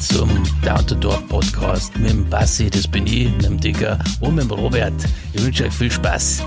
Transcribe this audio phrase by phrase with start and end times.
[0.00, 0.30] zum
[0.62, 4.44] Down to Dorf Podcast mit dem Bassi, das bin ich, mit dem Dicker und mit
[4.44, 4.94] dem Robert.
[5.32, 6.44] Ich wünsche euch viel Spaß.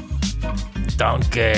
[0.98, 1.54] Danke.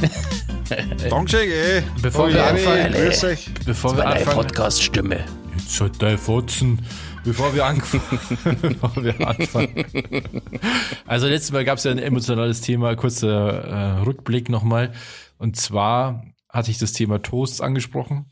[1.08, 1.82] Danke, ey.
[2.02, 3.48] Bevor Oh, wir ja, anfangen, grüß euch.
[3.64, 5.20] bevor wir anfangen, Podcast-Stimme.
[5.56, 6.80] jetzt hat der Fotzen,
[7.24, 8.18] bevor wir anfangen,
[8.62, 9.84] bevor wir anfangen.
[11.06, 14.92] Also letztes Mal gab es ja ein emotionales Thema, kurzer äh, Rückblick nochmal.
[15.38, 18.26] Und zwar hatte ich das Thema Toasts angesprochen.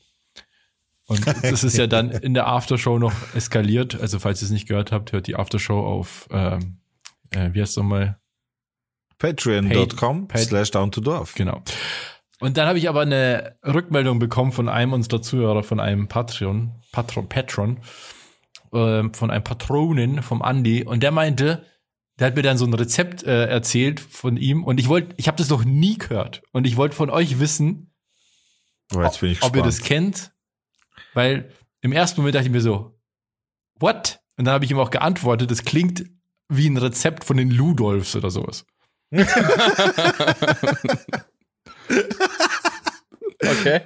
[1.07, 4.01] Und das ist ja dann in der Aftershow noch eskaliert.
[4.01, 6.79] Also falls ihr es nicht gehört habt, hört die Aftershow auf, ähm,
[7.31, 8.19] äh, wie heißt es nochmal?
[9.19, 11.35] Patreon.com Pat- slash down to Dorf.
[11.35, 11.63] Genau.
[12.39, 16.73] Und dann habe ich aber eine Rückmeldung bekommen von einem unserer Zuhörer, von einem Patreon,
[16.93, 17.79] Patron, Patron,
[18.75, 20.85] ähm, von einem Patronen, vom Andy.
[20.85, 21.65] Und der meinte,
[22.19, 24.65] der hat mir dann so ein Rezept äh, erzählt von ihm.
[24.65, 26.43] Und ich wollte, ich habe das noch nie gehört.
[26.53, 27.93] Und ich wollte von euch wissen,
[28.95, 29.67] Oh, jetzt bin ich ob ihr gespannt.
[29.67, 30.33] das kennt.
[31.17, 31.51] Weil
[31.81, 32.95] im ersten Moment dachte ich mir so,
[33.81, 34.21] what?
[34.37, 36.05] Und dann habe ich ihm auch geantwortet, das klingt
[36.51, 38.67] wie ein Rezept von den Ludolfs oder sowas.
[43.39, 43.83] Okay.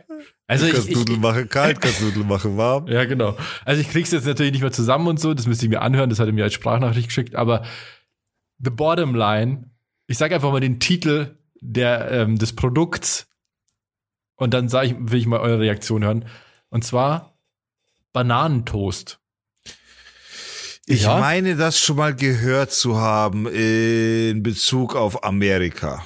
[0.47, 2.87] Also ich, kannst ich, Nudeln machen kalt, kannst Nudeln machen warm.
[2.87, 3.37] Ja, genau.
[3.65, 6.09] Also ich krieg's jetzt natürlich nicht mehr zusammen und so, das müsste ich mir anhören,
[6.09, 7.65] das hat er mir als Sprachnachricht geschickt, aber
[8.59, 9.71] the bottom line,
[10.07, 13.27] ich sage einfach mal den Titel der, ähm, des Produkts
[14.37, 16.25] und dann sag ich, will ich mal eure Reaktion hören.
[16.71, 17.35] Und zwar
[18.13, 19.19] Bananentoast.
[20.87, 21.19] Ich Ja.
[21.19, 26.05] meine, das schon mal gehört zu haben in Bezug auf Amerika.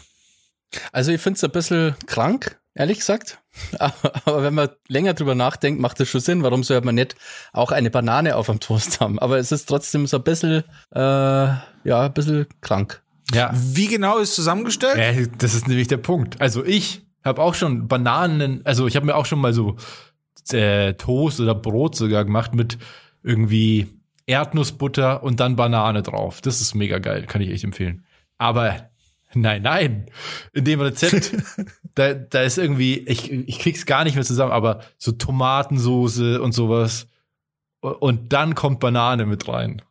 [0.92, 3.38] Also ich finde es ein bisschen krank, ehrlich gesagt.
[3.78, 6.42] Aber wenn man länger drüber nachdenkt, macht das schon Sinn.
[6.42, 7.14] Warum soll man nicht
[7.52, 9.18] auch eine Banane auf dem Toast haben?
[9.20, 11.62] Aber es ist trotzdem so ein bisschen, äh, ja,
[12.06, 13.02] ein bisschen krank.
[13.32, 13.52] Ja.
[13.54, 14.98] Wie genau ist zusammengestellt?
[14.98, 16.40] Äh, das ist nämlich der Punkt.
[16.40, 19.76] Also ich habe auch schon Bananen, also ich habe mir auch schon mal so
[20.52, 22.78] äh, Toast oder Brot sogar gemacht mit
[23.22, 23.88] irgendwie
[24.26, 26.40] Erdnussbutter und dann Banane drauf.
[26.40, 28.04] Das ist mega geil, kann ich echt empfehlen.
[28.38, 28.90] Aber
[29.34, 30.06] nein, nein,
[30.52, 31.32] in dem Rezept,
[31.94, 36.52] da, da ist irgendwie, ich, ich krieg's gar nicht mehr zusammen, aber so Tomatensoße und
[36.52, 37.06] sowas.
[37.80, 39.82] Und dann kommt Banane mit rein.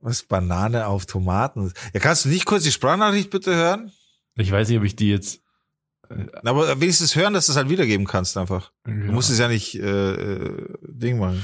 [0.00, 0.22] Was?
[0.22, 1.72] Banane auf Tomaten?
[1.92, 3.90] Ja, kannst du nicht kurz die Sprachnachricht bitte hören?
[4.36, 5.40] Ich weiß nicht, ob ich die jetzt.
[6.42, 8.72] Na, Aber wenigstens hören, dass du es halt wiedergeben kannst einfach.
[8.86, 8.92] Ja.
[8.92, 11.42] Du musst es ja nicht äh, äh, Ding machen.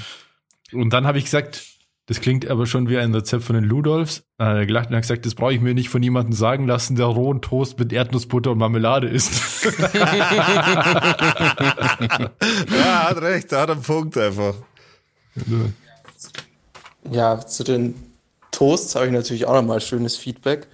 [0.72, 1.62] Und dann habe ich gesagt,
[2.06, 4.24] das klingt aber schon wie ein Rezept von den Ludolfs.
[4.36, 7.06] Er gelacht und hat gesagt, das brauche ich mir nicht von jemandem sagen lassen, der
[7.06, 9.40] rohen Toast mit Erdnussbutter und Marmelade isst.
[12.70, 14.54] Ja, hat recht, da hat er einen Punkt einfach.
[17.10, 17.94] Ja, zu den
[18.50, 20.66] Toasts habe ich natürlich auch nochmal schönes Feedback.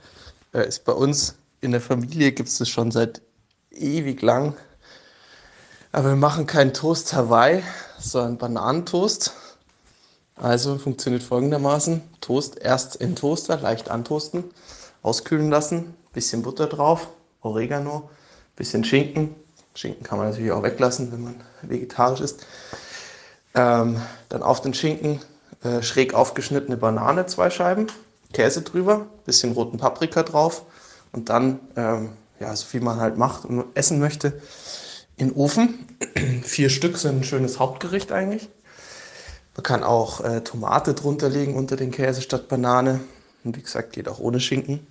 [0.52, 3.20] Äh, ist bei uns in der Familie gibt es das schon seit
[3.80, 4.54] ewig lang.
[5.92, 7.62] Aber wir machen keinen Toast Hawaii,
[7.98, 9.32] sondern Bananentoast.
[10.36, 14.44] Also funktioniert folgendermaßen: Toast erst in Toaster, leicht antoasten,
[15.02, 17.08] auskühlen lassen, bisschen Butter drauf,
[17.40, 18.10] Oregano,
[18.56, 19.34] bisschen Schinken.
[19.74, 22.46] Schinken kann man natürlich auch weglassen, wenn man vegetarisch ist.
[23.54, 25.20] Ähm, dann auf den Schinken
[25.62, 27.86] äh, schräg aufgeschnittene Banane, zwei Scheiben,
[28.32, 30.64] Käse drüber, bisschen roten Paprika drauf
[31.12, 32.10] und dann, ähm,
[32.40, 34.40] ja, so viel man halt macht und essen möchte,
[35.16, 35.96] in den Ofen.
[36.42, 38.48] Vier Stück sind ein schönes Hauptgericht eigentlich.
[39.54, 43.00] Man kann auch äh, Tomate drunter legen unter den Käse statt Banane.
[43.42, 44.86] Und wie gesagt, geht auch ohne Schinken.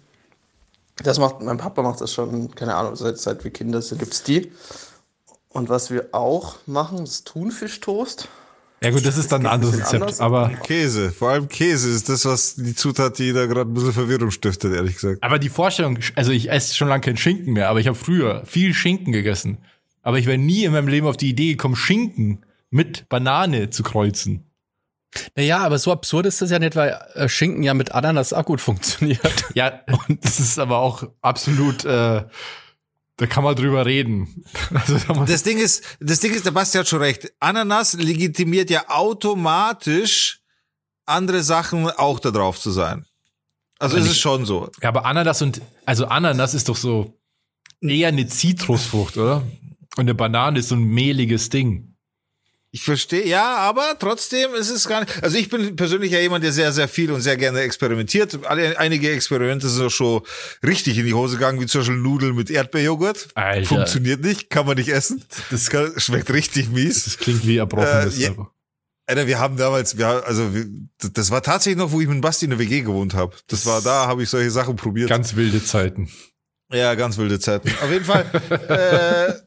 [1.03, 4.23] Das macht, mein Papa macht das schon, keine Ahnung, seit, seit wir Kinder sind, gibt's
[4.23, 4.51] die.
[5.49, 8.29] Und was wir auch machen, ist Thunfischtoast.
[8.81, 10.03] Ja gut, das ist dann ein anderes Rezept.
[10.03, 10.19] anders.
[10.19, 13.93] Aber, Käse, vor allem Käse ist das, was die Zutat, die da gerade ein bisschen
[13.93, 15.23] Verwirrung stiftet, ehrlich gesagt.
[15.23, 18.43] aber die Vorstellung, also ich esse schon lange keinen Schinken mehr, aber ich habe früher
[18.45, 19.57] viel Schinken gegessen.
[20.03, 23.81] Aber ich wäre nie in meinem Leben auf die Idee gekommen, Schinken mit Banane zu
[23.81, 24.43] kreuzen.
[25.35, 28.45] Naja, aber so absurd ist das ja nicht, weil äh, Schinken ja mit Ananas auch
[28.45, 29.45] gut funktioniert.
[29.53, 32.23] Ja, und das ist aber auch absolut, äh,
[33.17, 34.45] da kann man drüber reden.
[34.73, 37.31] Also, da Das Ding ist, das Ding ist, der Basti hat schon recht.
[37.39, 40.41] Ananas legitimiert ja automatisch
[41.05, 43.05] andere Sachen auch da drauf zu sein.
[43.79, 44.69] Also ist es schon so.
[44.81, 47.19] Ja, aber Ananas und, also Ananas ist doch so
[47.81, 49.43] eher eine Zitrusfrucht, oder?
[49.97, 51.94] Und eine Banane ist so ein mehliges Ding.
[52.75, 55.23] Ich verstehe, ja, aber trotzdem ist es gar nicht.
[55.23, 58.45] Also ich bin persönlich ja jemand, der sehr, sehr viel und sehr gerne experimentiert.
[58.45, 60.23] Einige Experimente sind auch schon
[60.61, 63.29] richtig in die Hose gegangen, wie zum Beispiel Nudeln mit Erdbeerjoghurt.
[63.33, 63.65] Alter.
[63.65, 65.23] Funktioniert nicht, kann man nicht essen.
[65.51, 67.05] Das kann, schmeckt richtig mies.
[67.05, 68.17] Das klingt wie erbrochenes.
[68.17, 68.51] Äh, ja.
[69.07, 70.65] Alter, wir haben damals, wir, also wir,
[71.13, 73.37] das war tatsächlich noch, wo ich mit Basti in der WG gewohnt habe.
[73.47, 75.07] Das war da, habe ich solche Sachen probiert.
[75.07, 76.09] Ganz wilde Zeiten.
[76.73, 77.69] Ja, ganz wilde Zeiten.
[77.81, 78.25] Auf jeden Fall.
[79.39, 79.44] äh,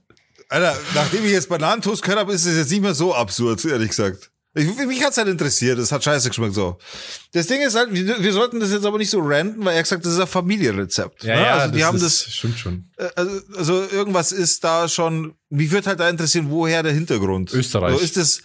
[0.49, 3.91] Alter, nachdem ich jetzt Bananentoast gehört habe, ist es jetzt nicht mehr so absurd, ehrlich
[3.91, 4.31] gesagt.
[4.55, 6.79] Ich, mich hat's halt interessiert, es hat scheiße geschmeckt so.
[7.33, 9.83] Das Ding ist halt, wir, wir sollten das jetzt aber nicht so ranten, weil er
[9.83, 11.23] gesagt, das ist ein Familienrezept.
[11.23, 11.47] ne?
[11.47, 12.91] also die haben das, stimmt schon.
[12.97, 17.53] äh, also, also irgendwas ist da schon, mich würde halt da interessieren, woher der Hintergrund.
[17.53, 17.97] Österreich.
[17.99, 18.41] So ist das,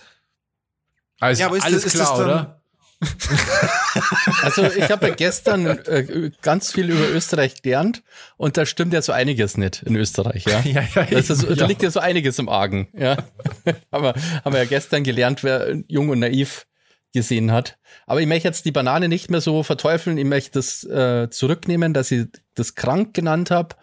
[1.21, 2.62] Also Ja, aber ist alles das- ist klar, das dann- oder?
[4.41, 8.03] Also ich habe ja gestern äh, ganz viel über Österreich gelernt
[8.37, 10.59] und da stimmt ja so einiges nicht in Österreich, ja.
[10.65, 13.17] Ja, ja, Das ist, da liegt ja so einiges im Argen, ja.
[13.91, 14.13] Aber
[14.43, 16.65] haben wir ja gestern gelernt, wer jung und naiv
[17.13, 17.77] gesehen hat.
[18.07, 20.17] Aber ich möchte jetzt die Banane nicht mehr so verteufeln.
[20.17, 23.75] Ich möchte das äh, zurücknehmen, dass ich das krank genannt habe,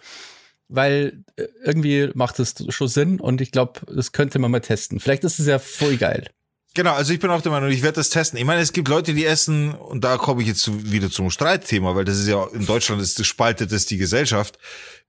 [0.68, 5.00] weil äh, irgendwie macht das schon Sinn und ich glaube, das könnte man mal testen.
[5.00, 6.26] Vielleicht ist es ja voll geil.
[6.74, 8.38] Genau, also ich bin auch der Meinung, ich werde das testen.
[8.38, 11.94] Ich meine, es gibt Leute, die essen, und da komme ich jetzt wieder zum Streitthema,
[11.94, 14.58] weil das ist ja, in Deutschland ist, das spaltet es die Gesellschaft.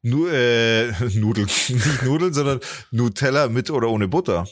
[0.01, 2.59] Nur, äh, Nudeln, nicht Nudeln, sondern
[2.91, 4.47] Nutella mit oder ohne Butter.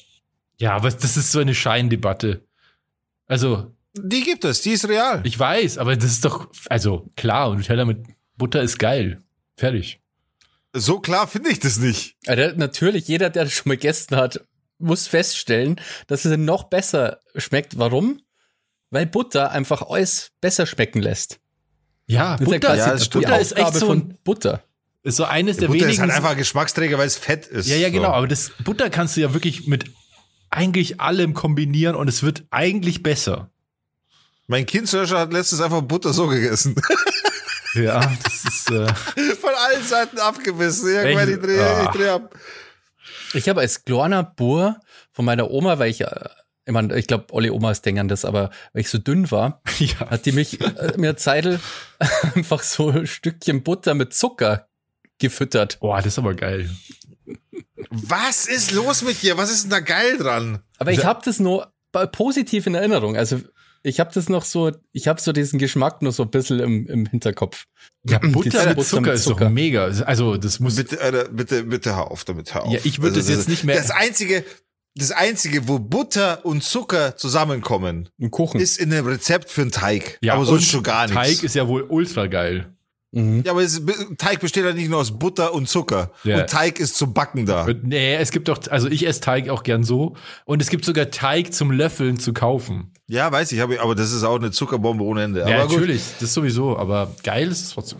[0.57, 2.45] Ja, aber das ist so eine Scheindebatte.
[3.27, 5.21] Also, Die gibt es, die ist real.
[5.23, 8.05] ich weiß, aber das ist doch, also klar, Nutella mit
[8.37, 9.21] Butter ist geil.
[9.55, 9.99] Fertig.
[10.73, 12.15] So klar finde ich das nicht.
[12.27, 14.45] Also natürlich, jeder, der das schon mal gegessen hat,
[14.79, 17.77] muss feststellen, dass es noch besser schmeckt.
[17.77, 18.21] Warum?
[18.89, 21.39] Weil Butter einfach alles besser schmecken lässt.
[22.07, 23.25] Ja, Das ist ja Butter, quasi ja, das die stimmt.
[23.25, 24.63] Butter ist echt so, von ein, Butter.
[25.03, 26.01] ist so eines der Butter ist wenigen.
[26.01, 27.67] halt einfach ein Geschmacksträger, weil es fett ist.
[27.67, 28.13] ja, ja, genau, So.
[28.15, 29.85] aber das Butter kannst du ja wirklich mit
[30.49, 33.51] eigentlich allem kombinieren und es wird eigentlich besser.
[34.47, 36.75] Mein Kindstörscher hat letztens einfach Butter so gegessen.
[37.75, 38.87] Ja, das ist, äh,
[39.35, 40.89] Von allen Seiten abgebissen.
[40.89, 41.91] Irgendwann, ich ich Ah.
[41.91, 42.33] dreh ab.
[43.33, 44.79] Ich habe als kleiner Bur
[45.11, 46.29] von meiner Oma, weil ich, äh,
[46.65, 50.09] ich, mein, ich glaube, alle Omas denken das, aber weil ich so dünn war, ja.
[50.09, 51.59] hat die mich äh, mir Zeitl
[52.35, 54.67] einfach so ein Stückchen Butter mit Zucker
[55.19, 55.79] gefüttert.
[55.79, 56.69] Boah, das ist aber geil.
[57.89, 59.37] Was ist los mit dir?
[59.37, 60.59] Was ist denn da geil dran?
[60.77, 63.15] Aber ich habe das nur bei- positiv in Erinnerung.
[63.17, 63.41] Also
[63.83, 66.87] ich habe das noch so, ich habe so diesen Geschmack nur so ein bisschen im,
[66.87, 67.65] im Hinterkopf.
[68.07, 69.45] Ja, Butter mit Butter Zucker ist Zucker.
[69.45, 69.85] doch mega.
[70.05, 70.75] Also, das muss.
[70.75, 72.73] Bitte, Alter, bitte, bitte hör auf damit, hör auf.
[72.73, 74.43] Ja, ich würde das jetzt nicht mehr- Das einzige,
[74.95, 78.59] das einzige, wo Butter und Zucker zusammenkommen, Ein Kuchen.
[78.59, 80.17] ist in einem Rezept für einen Teig.
[80.21, 81.15] Ja, aber sonst schon gar nichts.
[81.15, 82.73] Teig ist ja wohl ultra geil.
[83.11, 83.43] Mhm.
[83.43, 83.81] ja, aber es,
[84.17, 86.11] Teig besteht ja nicht nur aus Butter und Zucker.
[86.23, 86.41] Ja.
[86.41, 87.67] Und Teig ist zum Backen da.
[87.81, 90.15] Nee, es gibt doch, also ich esse Teig auch gern so.
[90.45, 92.91] Und es gibt sogar Teig zum Löffeln zu kaufen.
[93.07, 95.39] Ja, weiß ich, aber das ist auch eine Zuckerbombe ohne Ende.
[95.39, 95.77] ja, aber gut.
[95.77, 97.99] natürlich, das sowieso, aber geil ist es trotzdem.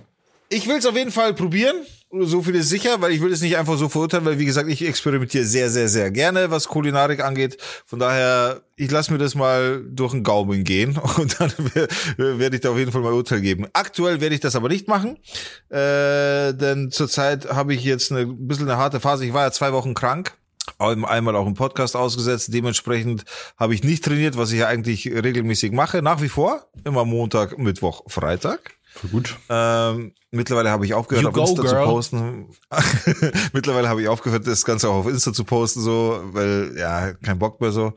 [0.50, 1.76] Ich will es auf jeden Fall probieren.
[2.12, 4.68] So viel ist sicher, weil ich will es nicht einfach so verurteilen, weil wie gesagt,
[4.68, 7.58] ich experimentiere sehr, sehr, sehr gerne, was Kulinarik angeht.
[7.86, 11.54] Von daher, ich lasse mir das mal durch den Gaumen gehen und dann
[12.18, 13.68] werde ich da auf jeden Fall mal Urteil geben.
[13.74, 15.18] Aktuell werde ich das aber nicht machen,
[15.70, 19.26] äh, denn zurzeit habe ich jetzt eine ein bisschen eine harte Phase.
[19.26, 20.34] Ich war ja zwei Wochen krank.
[20.78, 22.54] Einmal auch im Podcast ausgesetzt.
[22.54, 23.26] Dementsprechend
[23.58, 26.02] habe ich nicht trainiert, was ich ja eigentlich regelmäßig mache.
[26.02, 26.68] Nach wie vor.
[26.84, 28.79] Immer Montag, Mittwoch, Freitag.
[28.94, 29.38] Voll gut.
[29.50, 31.86] Ähm, mittlerweile habe ich aufgehört, You auf Insta zu girl.
[31.86, 32.50] posten.
[33.54, 37.40] mittlerweile habe ich aufgehört, das Ganze auch auf Insta zu posten, so, weil, ja, kein
[37.40, 37.94] Bock mehr so.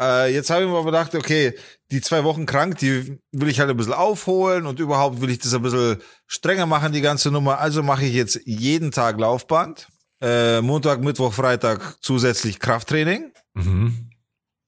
[0.00, 1.54] Äh, jetzt habe ich mir aber gedacht, okay,
[1.90, 5.38] die zwei Wochen krank, die will ich halt ein bisschen aufholen und überhaupt will ich
[5.38, 7.58] das ein bisschen strenger machen, die ganze Nummer.
[7.60, 9.88] Also mache ich jetzt jeden Tag Laufband.
[10.20, 13.32] Äh, Montag, Mittwoch, Freitag zusätzlich Krafttraining.
[13.54, 14.10] Mhm.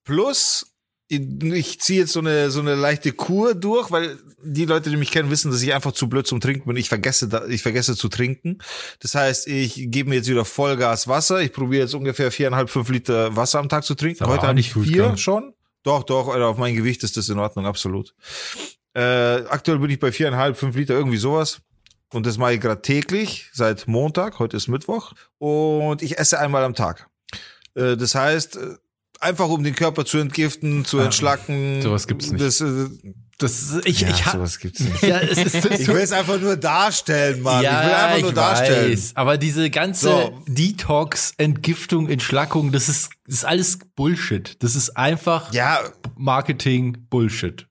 [0.05, 0.68] Plus,
[1.09, 5.11] ich, ziehe jetzt so eine, so eine leichte Kur durch, weil die Leute, die mich
[5.11, 6.77] kennen, wissen, dass ich einfach zu blöd zum Trinken bin.
[6.77, 8.59] Ich vergesse, ich vergesse zu trinken.
[9.00, 11.41] Das heißt, ich gebe mir jetzt wieder Vollgas Wasser.
[11.41, 14.27] Ich probiere jetzt ungefähr viereinhalb, fünf Liter Wasser am Tag zu trinken.
[14.27, 15.17] Heute habe ich vier gell?
[15.17, 15.55] schon.
[15.83, 18.15] Doch, doch, Alter, auf mein Gewicht ist das in Ordnung, absolut.
[18.93, 19.00] Äh,
[19.49, 21.61] aktuell bin ich bei viereinhalb, fünf Liter, irgendwie sowas.
[22.12, 25.12] Und das mache ich gerade täglich, seit Montag, heute ist Mittwoch.
[25.38, 27.09] Und ich esse einmal am Tag.
[27.75, 28.77] Äh, das heißt, äh,
[29.21, 31.83] einfach um den Körper zu entgiften, zu Ah, entschlacken.
[31.83, 32.43] sowas gibt's nicht.
[32.45, 32.89] Das, äh,
[33.41, 35.03] Das ist, ich, ja, ich sowas gibt's nicht.
[35.03, 37.63] ja, es ist, Ich will es einfach nur darstellen, Mann.
[37.65, 38.93] ich will einfach nur darstellen.
[38.93, 40.43] weiß, aber diese ganze So.
[40.47, 44.57] Detox, Entgiftung, Entschlackung, das ist, das ist alles Bullshit.
[44.63, 45.81] Das ist einfach Ja,
[46.17, 47.67] Marketing Bullshit.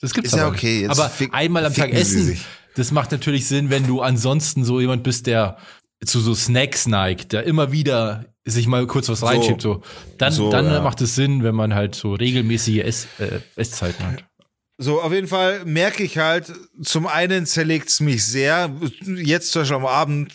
[0.00, 0.80] Das gibt's Ist ja aber okay, nicht.
[0.88, 2.44] jetzt Aber fick- einmal am Tag essen, sich.
[2.74, 5.58] das macht natürlich Sinn, wenn du ansonsten so jemand bist, der
[6.04, 9.82] zu so Snacks neigt, der immer wieder sich mal kurz was reinschiebt, so.
[10.18, 10.80] Dann, So, dann ja.
[10.80, 14.24] macht es Sinn, wenn man halt so regelmäßige Ess, äh, Esszeiten hat.
[14.78, 18.70] So, auf jeden Fall merke ich halt, zum einen zerlegt's mich sehr.
[19.06, 20.32] Jetzt zum Beispiel am Abend,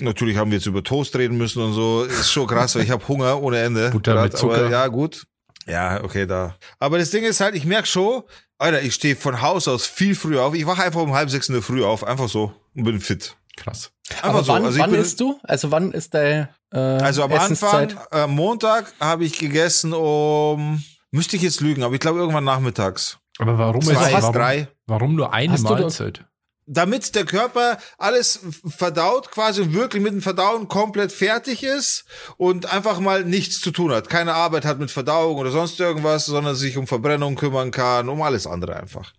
[0.00, 2.90] natürlich haben wir jetzt über Toast reden müssen und so, ist schon krass, weil ich
[2.90, 3.90] habe Hunger ohne Ende.
[3.90, 4.56] Butter Grad, mit Zucker.
[4.56, 5.24] Aber ja, gut.
[5.66, 6.56] Ja, okay, da.
[6.80, 8.24] Aber das Ding ist halt, ich merke schon,
[8.58, 10.54] Alter, ich stehe von Haus aus viel früher auf.
[10.54, 13.36] Ich wache einfach um halb sechs in der Früh auf, einfach so und bin fit.
[13.56, 13.92] Krass.
[14.10, 14.52] Einfach Aber so.
[14.52, 15.38] wann, also wann bin, isst du?
[15.44, 17.32] Also wann ist deine äh, Also am?
[17.32, 20.82] Anfang, am Montag habe ich gegessen um
[21.14, 23.18] Müsste ich jetzt lügen, aber ich glaube irgendwann nachmittags.
[23.38, 24.68] Aber warum, ist, Zwei, warum, drei.
[24.86, 26.24] warum nur eine Hast Mahlzeit?
[26.66, 32.04] damit der Körper alles verdaut quasi und wirklich mit dem Verdauen komplett fertig ist
[32.38, 34.08] und einfach mal nichts zu tun hat.
[34.08, 38.22] Keine Arbeit hat mit Verdauung oder sonst irgendwas, sondern sich um Verbrennung kümmern kann, um
[38.22, 39.12] alles andere einfach.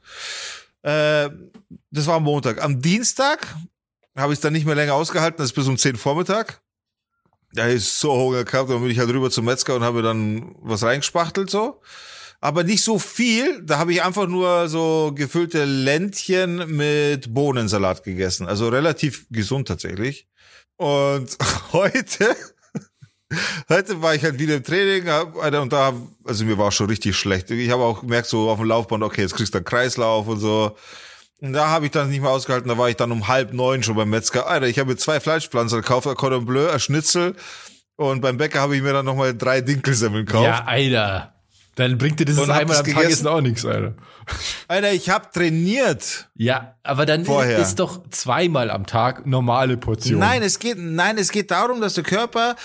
[0.82, 1.30] Äh,
[1.92, 2.64] das war am Montag.
[2.64, 3.56] Am Dienstag
[4.16, 6.63] habe ich es dann nicht mehr länger ausgehalten, das ist bis um 10 Vormittag.
[7.54, 10.56] Da ist so Hunger gehabt, dann bin ich halt rüber zum Metzger und habe dann
[10.62, 11.82] was reingespachtelt so
[12.44, 13.62] aber nicht so viel.
[13.64, 18.48] Da habe ich einfach nur so gefüllte Ländchen mit Bohnensalat gegessen.
[18.48, 20.28] Also relativ gesund tatsächlich.
[20.76, 21.38] Und
[21.72, 22.36] heute,
[23.70, 25.94] heute war ich halt wieder im Training hab- und da,
[26.26, 27.50] also mir war schon richtig schlecht.
[27.50, 30.42] Ich habe auch gemerkt, so auf dem Laufband, okay, jetzt kriegst du einen Kreislauf und
[30.42, 30.76] so.
[31.44, 33.84] Und da habe ich dann nicht mehr ausgehalten, da war ich dann um halb neun
[33.84, 34.48] schon beim Metzger.
[34.48, 37.36] Alter, ich habe mir zwei Fleischpflanzen gekauft, ein Cordon Bleu, ein Schnitzel.
[37.98, 40.46] Und beim Bäcker habe ich mir dann nochmal drei Dinkelsemmeln gekauft.
[40.46, 41.34] Ja, Alter.
[41.76, 43.96] Dann bringt dir hab einmal am Tag essen auch nichts, Alter.
[44.70, 46.30] Alter, ich habe trainiert.
[46.34, 47.60] Ja, aber dann Vorher.
[47.60, 50.20] ist doch zweimal am Tag normale Portion.
[50.20, 52.56] Nein, es geht, nein, es geht darum, dass der Körper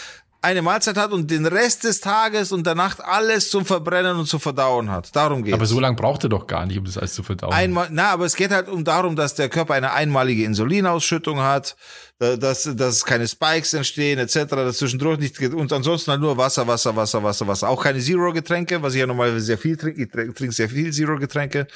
[0.41, 4.27] eine Mahlzeit hat und den Rest des Tages und der Nacht alles zum Verbrennen und
[4.27, 5.15] zu verdauen hat.
[5.17, 5.55] Darum geht's.
[5.55, 7.53] aber so lange braucht er doch gar nicht, um das alles zu verdauen.
[7.53, 11.77] Einmal, na, aber es geht halt um darum, dass der Körper eine einmalige Insulinausschüttung hat,
[12.21, 16.37] da- dass, dass keine Spikes entstehen, etc., dass zwischendurch nicht geht und ansonsten halt nur
[16.37, 17.69] Wasser, Wasser, Wasser, Wasser, Wasser.
[17.69, 20.03] Auch keine Zero-Getränke, was ich ja normalerweise sehr viel trinke.
[20.05, 21.67] Ich trinke trinke sehr viel Zero-Getränke.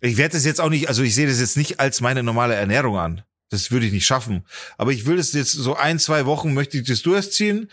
[0.00, 2.54] Ich werde das jetzt auch nicht, also ich sehe das jetzt nicht als meine normale
[2.54, 3.22] Ernährung an.
[3.50, 4.44] Das würde ich nicht schaffen.
[4.78, 7.70] Aber ich will das jetzt so ein, zwei Wochen möchte ich das durchziehen,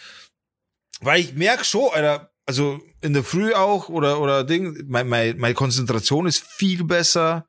[1.02, 5.38] weil ich merke schon, Alter, also in der Früh auch oder oder Ding, mein, mein,
[5.38, 7.48] meine Konzentration ist viel besser.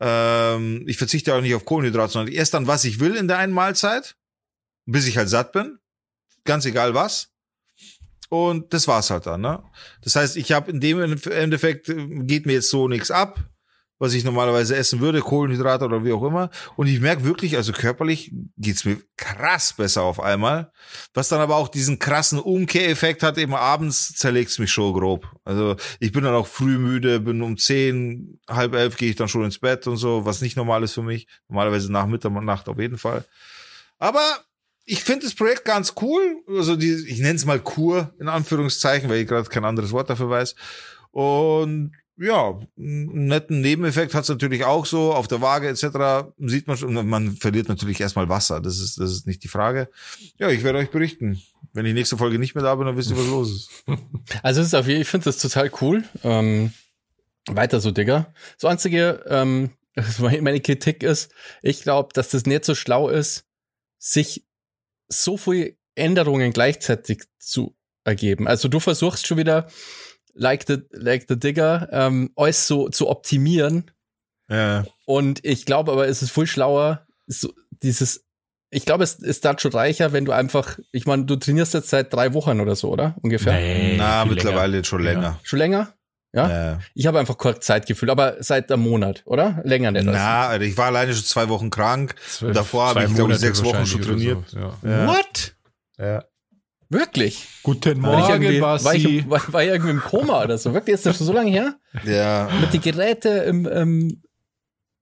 [0.00, 3.38] Ähm, ich verzichte auch nicht auf Kohlenhydrate, sondern esse dann, was ich will in der
[3.38, 4.16] einen Mahlzeit,
[4.86, 5.78] bis ich halt satt bin.
[6.44, 7.30] Ganz egal was.
[8.28, 9.62] Und das war's halt dann, ne?
[10.02, 13.38] Das heißt, ich habe in dem Endeffekt äh, geht mir jetzt so nichts ab,
[13.98, 16.50] was ich normalerweise essen würde, Kohlenhydrate oder wie auch immer.
[16.76, 20.72] Und ich merke wirklich, also körperlich geht's mir krass besser auf einmal.
[21.14, 25.28] Was dann aber auch diesen krassen Umkehreffekt hat, eben abends zerlegt's mich schon grob.
[25.44, 29.28] Also ich bin dann auch früh müde, bin um zehn, halb elf gehe ich dann
[29.28, 31.26] schon ins Bett und so, was nicht normal ist für mich.
[31.48, 33.24] Normalerweise nach Mitternacht auf jeden Fall.
[33.98, 34.24] Aber
[34.84, 36.42] ich finde das Projekt ganz cool.
[36.48, 40.10] Also die, ich nenne es mal Kur in Anführungszeichen, weil ich gerade kein anderes Wort
[40.10, 40.54] dafür weiß.
[41.10, 45.12] Und ja, einen netten Nebeneffekt hat es natürlich auch so.
[45.12, 46.28] Auf der Waage etc.
[46.38, 48.60] sieht man schon, man verliert natürlich erstmal Wasser.
[48.60, 49.88] Das ist, das ist nicht die Frage.
[50.38, 51.42] Ja, ich werde euch berichten.
[51.72, 53.70] Wenn die nächste Folge nicht mehr da bin, dann wisst ihr, was los ist.
[54.42, 56.04] Also es ist auf jeden ich finde das total cool.
[56.22, 56.72] Ähm,
[57.46, 58.32] weiter so, Digga.
[58.60, 59.70] Das einzige, ähm,
[60.18, 63.44] meine Kritik ist, ich glaube, dass das nicht so schlau ist,
[63.98, 64.44] sich
[65.08, 68.46] so viel Änderungen gleichzeitig zu ergeben.
[68.46, 69.68] Also du versuchst schon wieder,
[70.34, 73.90] like the, like the Digger, ähm, alles so zu optimieren.
[74.50, 74.84] Ja.
[75.06, 78.24] Und ich glaube aber, es ist viel schlauer, so dieses,
[78.70, 81.90] ich glaube, es ist dann schon reicher, wenn du einfach, ich meine, du trainierst jetzt
[81.90, 83.14] seit drei Wochen oder so, oder?
[83.22, 83.54] Ungefähr.
[83.54, 84.76] Nee, Na, mittlerweile länger.
[84.78, 85.12] jetzt schon Ja.
[85.12, 85.40] länger.
[85.44, 85.94] Schon länger?
[86.34, 86.48] Ja?
[86.50, 86.78] Ja.
[86.94, 89.60] Ich habe einfach kurz Zeitgefühl, aber seit einem Monat, oder?
[89.64, 90.04] Länger nicht.
[90.04, 92.16] Na, Alter, ich war alleine schon zwei Wochen krank.
[92.28, 94.48] Zwölf- Davor habe ich, glaube ich, sechs Wochen schon trainiert.
[94.48, 94.58] So.
[94.58, 94.74] Ja.
[94.82, 95.06] Ja.
[95.06, 95.54] What?
[95.96, 96.24] Ja.
[96.94, 97.48] Wirklich?
[97.62, 100.72] Guten War ich, Morgen, war, ich, war, war ich irgendwie im Koma oder so?
[100.72, 101.74] Wirklich, ist das schon so lange her?
[102.04, 102.48] Ja.
[102.60, 104.22] Mit den Geräte im, im,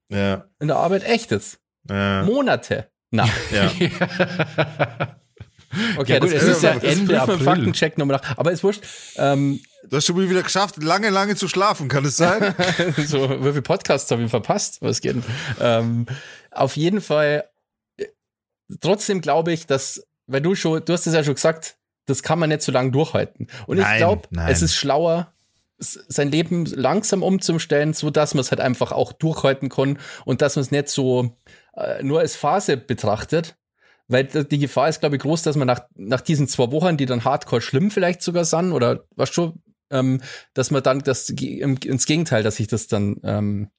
[0.08, 0.46] Ja.
[0.58, 1.04] in der Arbeit?
[1.04, 1.58] Echtes?
[1.88, 2.22] Ja.
[2.24, 2.88] Monate?
[3.10, 3.66] Na, ja.
[5.98, 7.38] okay, Ja, gut, das es ist ist ja Ende April.
[7.40, 8.38] Faktencheck nochmal nach.
[8.38, 8.82] Aber ist wurscht.
[9.16, 12.54] Ähm, Du hast schon wieder geschafft, lange, lange zu schlafen, kann es sein?
[13.04, 14.80] so, wie viele Podcasts habe ich verpasst?
[14.80, 15.16] Was geht?
[15.16, 15.24] denn?
[15.60, 16.06] Ähm,
[16.52, 17.44] auf jeden Fall,
[17.98, 18.06] äh,
[18.80, 22.38] trotzdem glaube ich, dass, weil du schon, du hast es ja schon gesagt, das kann
[22.38, 23.48] man nicht so lange durchhalten.
[23.66, 24.50] Und ich Nein, glaube, nein.
[24.50, 25.32] es ist schlauer,
[25.78, 30.56] sein Leben langsam umzustellen, so dass man es halt einfach auch durchhalten kann und dass
[30.56, 31.36] man es nicht so
[31.74, 33.56] äh, nur als Phase betrachtet.
[34.08, 37.06] Weil die Gefahr ist, glaube ich, groß, dass man nach, nach diesen zwei Wochen, die
[37.06, 40.20] dann hardcore schlimm vielleicht sogar sind, oder was schon, ähm,
[40.54, 43.70] dass man dann das ins Gegenteil, dass sich das dann ähm,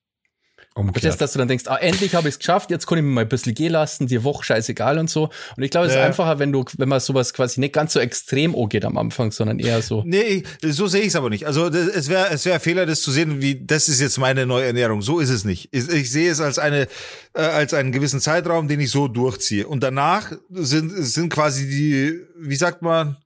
[0.76, 1.04] Umgekehrt.
[1.04, 3.10] Verstehst, dass du dann denkst, ah, endlich habe ich es geschafft, jetzt kann ich mir
[3.12, 5.30] mal ein bisschen gehen lassen, die Woche scheißegal und so.
[5.56, 6.04] Und ich glaube, es ist Ja.
[6.06, 9.60] einfacher, wenn du, wenn man sowas quasi nicht ganz so extrem angeht am Anfang, sondern
[9.60, 10.02] eher so.
[10.06, 11.46] Nee, so sehe ich es aber nicht.
[11.46, 14.48] Also das, es wäre es wäre Fehler, das zu sehen, wie das ist jetzt meine
[14.48, 15.04] neue Ernährung.
[15.04, 15.70] So ist es nicht.
[15.72, 16.88] Ich, ich sehe es als eine
[17.36, 19.68] äh, als einen gewissen Zeitraum, den ich so durchziehe.
[19.68, 23.18] Und danach sind sind quasi die, wie sagt man,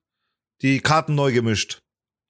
[0.60, 1.78] die Karten neu gemischt.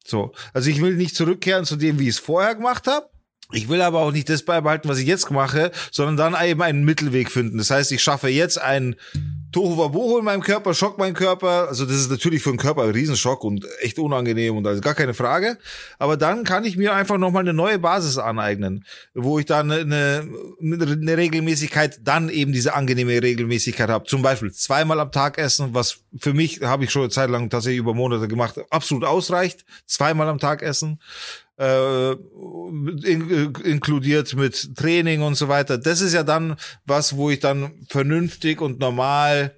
[0.07, 3.09] So, also ich will nicht zurückkehren zu dem, wie ich es vorher gemacht habe.
[3.51, 6.85] Ich will aber auch nicht das beibehalten, was ich jetzt mache, sondern dann eben einen
[6.85, 7.57] Mittelweg finden.
[7.57, 8.95] Das heißt, ich schaffe jetzt ein
[9.53, 11.67] Tohuwabohu in meinem Körper, Schock meinen Körper.
[11.69, 14.95] Also das ist natürlich für den Körper ein Riesenschock und echt unangenehm und also gar
[14.95, 15.57] keine Frage.
[15.99, 20.29] Aber dann kann ich mir einfach nochmal eine neue Basis aneignen, wo ich dann eine,
[20.61, 24.05] eine Regelmäßigkeit, dann eben diese angenehme Regelmäßigkeit habe.
[24.05, 27.49] Zum Beispiel zweimal am Tag essen, was für mich, habe ich schon eine Zeit lang
[27.49, 29.65] tatsächlich über Monate gemacht, absolut ausreicht.
[29.87, 31.01] Zweimal am Tag essen
[31.59, 35.79] äh, in, inkludiert mit Training und so weiter.
[35.79, 39.55] Das ist ja dann was, wo ich dann vernünftig und normal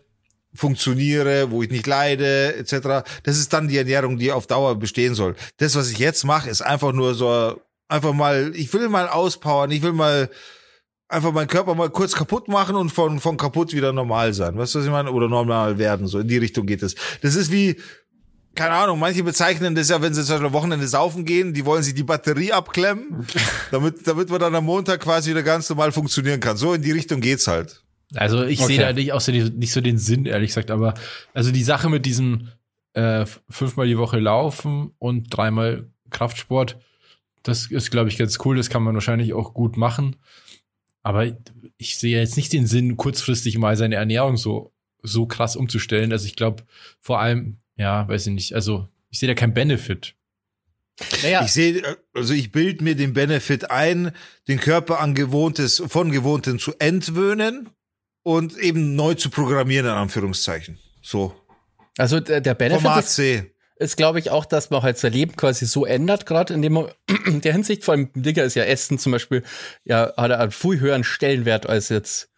[0.54, 3.07] funktioniere, wo ich nicht leide, etc.
[3.23, 5.37] Das ist dann die Ernährung, die auf Dauer bestehen soll.
[5.59, 9.71] Das, was ich jetzt mache, ist einfach nur so, einfach mal, ich will mal auspowern,
[9.71, 10.30] ich will mal
[11.09, 14.57] einfach meinen Körper mal kurz kaputt machen und von, von kaputt wieder normal sein.
[14.57, 15.12] Weißt du, was ich meine?
[15.12, 16.07] Oder normal werden.
[16.07, 16.95] So in die Richtung geht es.
[17.21, 17.76] Das ist wie,
[18.54, 21.64] keine Ahnung, manche bezeichnen das ja, wenn sie zum Beispiel am Wochenende saufen gehen, die
[21.64, 23.26] wollen sich die Batterie abklemmen,
[23.71, 26.57] damit, damit man dann am Montag quasi wieder ganz normal funktionieren kann.
[26.57, 27.83] So in die Richtung geht's halt.
[28.14, 28.75] Also ich okay.
[28.75, 30.95] sehe da nicht, auch so, nicht so den Sinn, ehrlich gesagt, aber
[31.33, 32.49] also die Sache mit diesem
[32.95, 36.76] äh, fünfmal die Woche laufen und dreimal Kraftsport,
[37.42, 38.57] das ist, glaube ich, ganz cool.
[38.57, 40.16] Das kann man wahrscheinlich auch gut machen.
[41.02, 41.26] Aber
[41.78, 46.12] ich sehe jetzt nicht den Sinn, kurzfristig mal seine Ernährung so, so krass umzustellen.
[46.12, 46.64] Also ich glaube,
[47.00, 48.54] vor allem ja, weiß ich nicht.
[48.54, 50.14] Also ich sehe da keinen Benefit.
[51.22, 51.42] Naja.
[51.44, 51.82] Ich sehe,
[52.14, 54.12] also ich bild mir den Benefit ein,
[54.49, 57.70] den Körper an Gewohntes, von Gewohnten zu entwöhnen
[58.22, 60.78] und eben neu zu programmieren, in Anführungszeichen.
[61.00, 61.34] So.
[61.96, 63.50] Also der, der Benefit Format ist, C.
[63.76, 66.87] ist glaube ich, auch, dass man halt sein Leben quasi so ändert, gerade in dem
[67.26, 69.42] der Hinsicht, vor allem Digger ist ja Essen zum Beispiel,
[69.84, 72.29] ja, hat er einen viel höheren Stellenwert als jetzt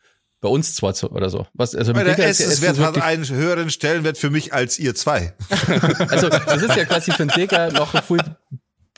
[0.43, 1.47] bei uns zwar oder so.
[1.55, 5.35] Was, also der Essenswert hat einen höheren Stellenwert für mich als ihr zwei.
[6.09, 8.37] also das ist ja quasi für einen Digger noch ein viel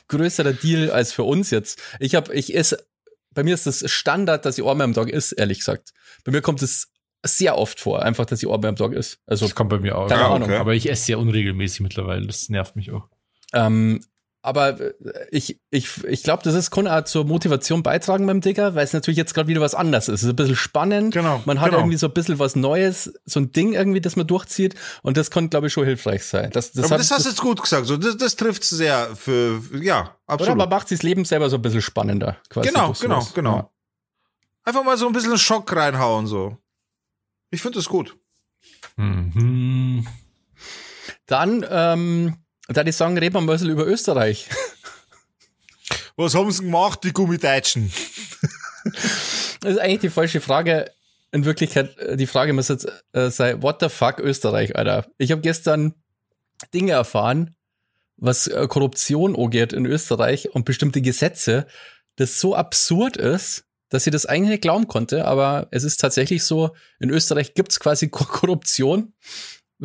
[0.07, 1.79] größerer Deal als für uns jetzt.
[1.99, 2.83] Ich habe, ich esse,
[3.31, 5.93] bei mir ist das Standard, dass ich einmal am Tag esse, ehrlich gesagt.
[6.23, 6.87] Bei mir kommt es
[7.23, 9.17] sehr oft vor, einfach, dass ich einmal am Tag esse.
[9.27, 10.07] Also, das kommt bei mir auch.
[10.07, 10.49] Keine ja, Ahnung.
[10.49, 10.57] Okay.
[10.57, 12.25] Aber ich esse sehr unregelmäßig mittlerweile.
[12.25, 13.07] Das nervt mich auch.
[13.53, 14.01] Ähm,
[14.45, 14.93] aber äh,
[15.31, 18.93] ich, ich, ich glaube, das ist kann auch zur Motivation beitragen beim Digger, weil es
[18.93, 20.15] natürlich jetzt gerade wieder was anderes ist.
[20.15, 21.13] Es ist ein bisschen spannend.
[21.13, 21.41] Genau.
[21.45, 21.79] Man hat genau.
[21.79, 24.75] irgendwie so ein bisschen was Neues, so ein Ding irgendwie, das man durchzieht.
[25.01, 26.51] Und das kann, glaube ich, schon hilfreich sein.
[26.51, 27.87] Das, das aber das hast du jetzt gut gesagt.
[27.87, 30.55] So, das, das trifft sehr für, ja, absolut.
[30.55, 32.37] Oder aber macht sich das Leben selber so ein bisschen spannender.
[32.49, 33.55] Quasi genau, genau, genau.
[33.55, 33.69] Ja.
[34.63, 36.57] Einfach mal so ein bisschen Schock reinhauen, so.
[37.51, 38.15] Ich finde das gut.
[38.97, 40.07] Mhm.
[41.25, 44.49] Dann, ähm, da ich sagen, reden wir ein bisschen über Österreich.
[46.15, 47.91] Was haben sie gemacht, die Gummideutschen?
[49.61, 50.91] das ist eigentlich die falsche Frage.
[51.31, 55.05] In Wirklichkeit, äh, die Frage muss jetzt äh, sein, what the fuck Österreich, Alter?
[55.17, 55.93] Ich habe gestern
[56.73, 57.55] Dinge erfahren,
[58.17, 61.67] was äh, Korruption angeht in Österreich und bestimmte Gesetze,
[62.15, 66.43] das so absurd ist, dass ich das eigentlich nicht glauben konnte, aber es ist tatsächlich
[66.43, 69.13] so, in Österreich gibt's quasi Korruption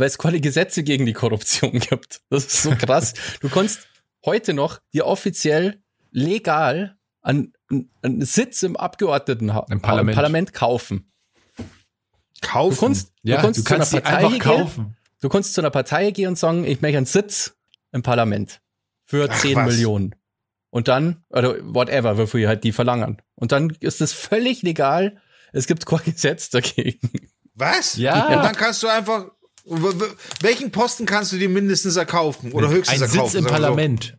[0.01, 2.23] weil es keine Gesetze gegen die Korruption gibt.
[2.31, 3.15] Das ist so krass.
[3.41, 3.87] du kannst
[4.25, 7.53] heute noch dir offiziell legal einen,
[8.03, 10.15] einen Sitz im Abgeordnetenhaus, Im Parlament.
[10.15, 11.13] Parlament kaufen.
[12.41, 12.75] Kaufen?
[12.75, 14.85] Du kannst, ja, du kannst, du kannst zu einer Partei kaufen.
[14.85, 17.57] Gehen, du kannst zu einer Partei gehen und sagen, ich möchte einen Sitz
[17.93, 18.61] im Parlament
[19.05, 19.67] für Ach, 10 was?
[19.67, 20.15] Millionen.
[20.71, 23.21] Und dann, oder whatever, wofür halt die verlangen.
[23.35, 25.21] Und dann ist es völlig legal.
[25.53, 27.11] Es gibt kein Gesetz dagegen.
[27.55, 27.97] Was?
[27.97, 28.29] Ja.
[28.29, 29.31] Und dann kannst du einfach,
[30.41, 33.29] welchen Posten kannst du dir mindestens erkaufen oder höchstens Ein erkaufen?
[33.31, 33.55] Sitz im wir so?
[33.55, 34.17] Parlament.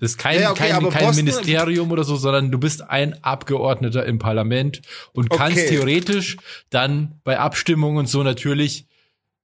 [0.00, 3.22] Das ist kein, Ja, okay, kein, kein Boston- Ministerium oder so, sondern du bist ein
[3.24, 4.80] Abgeordneter im Parlament
[5.12, 5.68] und kannst Okay.
[5.70, 6.36] theoretisch
[6.70, 8.86] dann bei Abstimmungen und so natürlich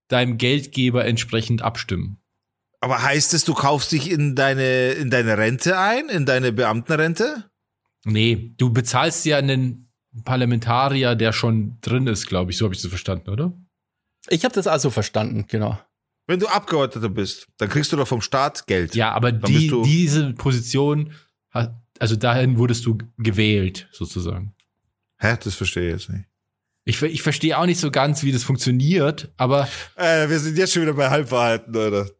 [0.08, 2.18] deinem Geldgeber entsprechend abstimmen.
[2.80, 7.50] Aber heißt es, du kaufst dich in deine, in deine Rente ein, in deine Beamtenrente?
[8.04, 9.88] Nee, du bezahlst ja einen
[10.24, 12.58] Parlamentarier, der schon drin ist, glaube ich.
[12.58, 13.52] So habe ich es verstanden, oder?
[14.28, 15.78] Ich habe das also verstanden, genau.
[16.26, 18.94] Wenn du Abgeordneter bist, dann kriegst du doch vom Staat Geld.
[18.94, 21.12] Ja, aber die, diese Position,
[21.50, 24.54] hat- also dahin wurdest du gewählt, sozusagen.
[25.18, 25.36] Hä?
[25.42, 26.24] Das verstehe ich jetzt nicht.
[26.86, 30.72] Ich, ich verstehe auch nicht so ganz, wie das funktioniert, aber Äh, wir sind jetzt
[30.72, 32.10] schon wieder bei Halbwahrheiten, oder?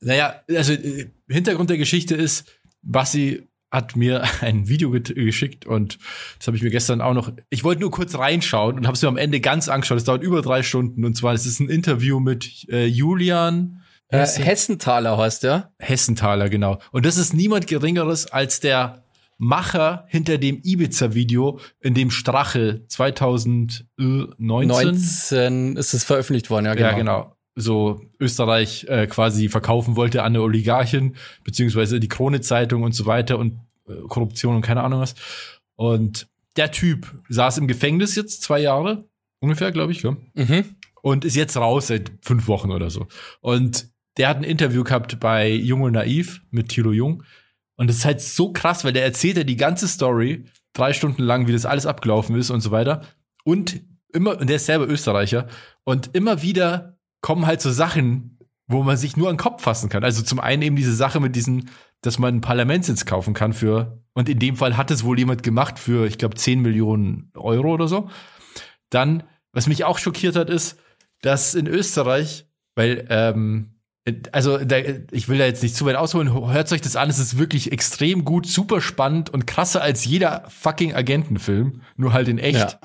[0.00, 2.46] Naja, also äh, Hintergrund der Geschichte ist,
[2.82, 5.98] Bassi hat mir ein Video geschickt und
[6.38, 7.30] das habe ich mir gestern auch noch.
[7.50, 9.98] Ich wollte nur kurz reinschauen und habe es mir am Ende ganz angeschaut.
[9.98, 14.18] Es dauert über drei Stunden und zwar es ist ein Interview mit äh, Julian Äh,
[14.18, 15.72] Hessen- Hessenthaler heißt der.
[15.78, 16.78] Hessenthaler, genau.
[16.92, 19.02] Und das ist niemand Geringeres als der
[19.38, 26.88] Macher hinter dem Ibiza-Video, in dem Strache 2019 19 ist es veröffentlicht worden, ja genau.
[26.88, 27.32] ja, genau.
[27.58, 33.38] So Österreich äh, quasi verkaufen wollte an eine Oligarchin, beziehungsweise die Krone-Zeitung und so weiter
[33.38, 33.58] und
[34.08, 35.14] Korruption und keine Ahnung was.
[35.74, 39.08] Und der Typ saß im Gefängnis jetzt zwei Jahre,
[39.40, 40.16] ungefähr, glaube ich, ja.
[40.34, 40.76] Mhm.
[41.02, 43.06] und ist jetzt raus seit fünf Wochen oder so.
[43.40, 47.22] Und der hat ein Interview gehabt bei Jung und Naiv mit Thilo Jung.
[47.76, 51.22] Und es ist halt so krass, weil der erzählt ja die ganze Story drei Stunden
[51.22, 53.02] lang, wie das alles abgelaufen ist und so weiter.
[53.44, 55.48] Und immer, und der ist selber Österreicher.
[55.84, 59.88] Und immer wieder kommen halt so Sachen, wo man sich nur an den Kopf fassen
[59.88, 60.04] kann.
[60.04, 61.70] Also zum einen eben diese Sache mit diesen,
[62.06, 65.42] dass man einen Parlamentssitz kaufen kann für, und in dem Fall hat es wohl jemand
[65.42, 68.08] gemacht für, ich glaube, 10 Millionen Euro oder so.
[68.88, 70.78] Dann, was mich auch schockiert hat, ist,
[71.20, 73.74] dass in Österreich, weil, ähm,
[74.32, 74.76] also da,
[75.10, 77.72] ich will da jetzt nicht zu weit ausholen, hört euch das an, es ist wirklich
[77.72, 82.54] extrem gut, super spannend und krasser als jeder fucking Agentenfilm, nur halt in echt.
[82.54, 82.80] Ja.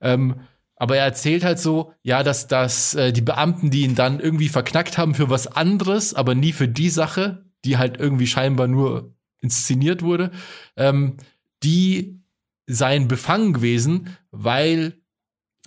[0.00, 0.36] Ähm,
[0.76, 4.48] aber er erzählt halt so, ja, dass, dass äh, die Beamten, die ihn dann irgendwie
[4.48, 9.14] verknackt haben für was anderes, aber nie für die Sache, die halt irgendwie scheinbar nur
[9.40, 10.30] inszeniert wurde,
[10.76, 11.16] ähm,
[11.62, 12.20] die
[12.66, 15.00] seien befangen gewesen, weil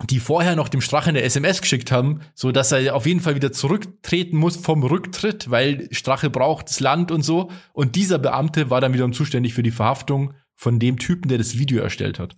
[0.09, 3.35] die vorher noch dem Strache eine SMS geschickt haben, so dass er auf jeden Fall
[3.35, 7.51] wieder zurücktreten muss vom Rücktritt, weil Strache braucht das Land und so.
[7.73, 11.57] Und dieser Beamte war dann wiederum zuständig für die Verhaftung von dem Typen, der das
[11.57, 12.35] Video erstellt hat.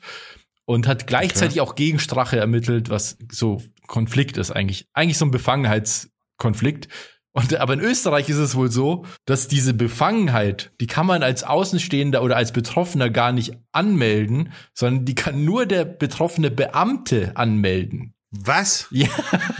[0.65, 1.69] Und hat gleichzeitig okay.
[1.69, 4.87] auch gegen Strache ermittelt, was so Konflikt ist eigentlich.
[4.93, 6.87] Eigentlich so ein Befangenheitskonflikt.
[7.33, 11.43] Und, aber in Österreich ist es wohl so, dass diese Befangenheit, die kann man als
[11.43, 18.13] Außenstehender oder als Betroffener gar nicht anmelden, sondern die kann nur der betroffene Beamte anmelden.
[18.29, 18.87] Was?
[18.91, 19.07] Ja,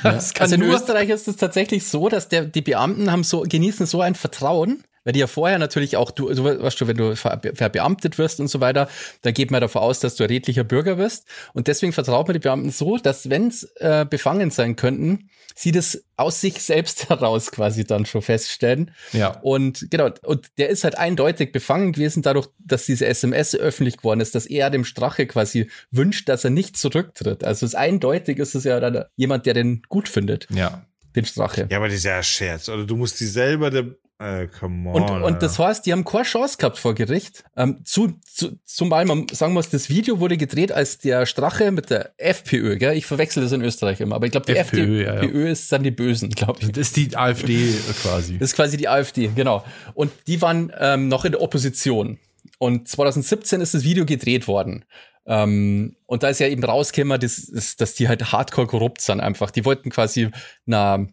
[0.04, 3.42] das kann also in Österreich ist es tatsächlich so, dass der, die Beamten haben so,
[3.42, 6.98] genießen so ein Vertrauen, weil die ja vorher natürlich auch, du, du weißt du, wenn
[6.98, 8.90] du verbeamtet wirst und so weiter,
[9.22, 11.26] dann geht man davon aus, dass du ein redlicher Bürger wirst.
[11.54, 15.72] Und deswegen vertraut man die Beamten so, dass wenn es äh, befangen sein könnten, sie
[15.72, 18.92] das aus sich selbst heraus quasi dann schon feststellen.
[19.12, 19.40] Ja.
[19.42, 24.20] Und genau, und der ist halt eindeutig befangen gewesen dadurch, dass diese SMS öffentlich geworden
[24.20, 27.44] ist, dass er dem Strache quasi wünscht, dass er nicht zurücktritt.
[27.44, 30.48] Also es ist eindeutig ist es ja dann jemand, der den gut findet.
[30.50, 30.86] Ja.
[31.16, 31.68] Den Strache.
[31.70, 32.70] Ja, aber das ist ja ein Scherz.
[32.70, 36.06] Oder du musst die selber der äh, come on, und, und das heißt, die haben
[36.06, 37.44] keine Chance gehabt vor Gericht.
[37.58, 41.90] Ähm, zu, zu, zumal man sagen muss, das Video wurde gedreht, als der Strache mit
[41.90, 42.96] der FPÖ, gell?
[42.96, 45.52] ich verwechsel das in Österreich immer, aber ich glaube, die FPÖ, FPÖ ja, ja.
[45.52, 46.72] ist dann die Bösen, glaube ich.
[46.72, 48.38] Das ist die AfD quasi.
[48.38, 49.64] Das ist quasi die AfD, genau.
[49.94, 52.18] Und die waren ähm, noch in der Opposition.
[52.60, 54.86] Und 2017 ist das Video gedreht worden.
[55.26, 59.20] Ähm, und da ist ja eben rausgekommen, dass, dass, dass die halt hardcore korrupt sind
[59.20, 59.52] einfach.
[59.52, 60.30] Die wollten quasi
[60.66, 61.08] einer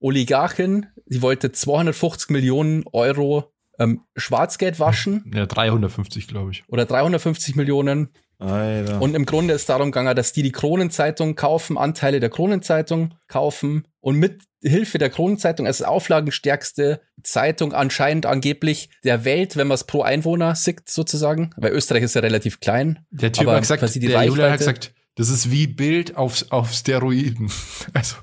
[0.00, 5.30] Oligarchin, sie wollte 250 Millionen Euro ähm, Schwarzgeld waschen.
[5.34, 6.64] Ja, 350, glaube ich.
[6.68, 8.10] Oder 350 Millionen.
[8.38, 9.02] Alter.
[9.02, 13.86] Und im Grunde ist darum gegangen, dass die die Kronenzeitung kaufen, Anteile der Kronenzeitung kaufen
[14.00, 19.84] und mit Hilfe der Kronenzeitung als auflagenstärkste Zeitung anscheinend angeblich der Welt, wenn man es
[19.84, 23.04] pro Einwohner sieht sozusagen, weil Österreich ist ja relativ klein.
[23.10, 27.52] Der Typ hat gesagt, der Julian hat gesagt, das ist wie Bild auf, auf Steroiden.
[27.92, 28.16] Also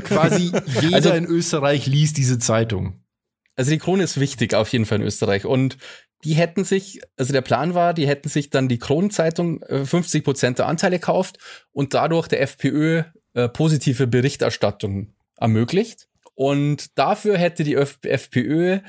[0.00, 3.00] quasi jeder also, in Österreich liest diese Zeitung.
[3.54, 5.46] Also die Krone ist wichtig auf jeden Fall in Österreich.
[5.46, 5.78] Und
[6.24, 10.24] die hätten sich, also der Plan war, die hätten sich dann die Kronenzeitung 50 äh,
[10.24, 11.38] Prozent der Anteile kauft
[11.72, 16.06] und dadurch der FPÖ äh, positive Berichterstattung ermöglicht.
[16.34, 18.80] Und dafür hätte die FPÖ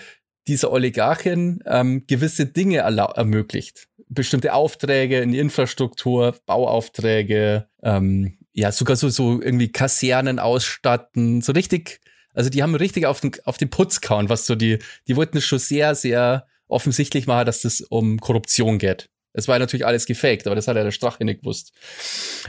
[0.47, 8.96] dieser Oligarchin ähm, gewisse Dinge ermöglicht bestimmte Aufträge in die Infrastruktur, Bauaufträge, ähm, ja, sogar
[8.96, 12.00] so, so irgendwie Kasernen ausstatten, so richtig,
[12.34, 15.38] also die haben richtig auf den, auf den Putz kauen, was so die, die wollten
[15.38, 19.10] es schon sehr, sehr offensichtlich machen, dass das um Korruption geht.
[19.34, 21.72] Es war natürlich alles gefaked, aber das hat ja der Strache nicht gewusst.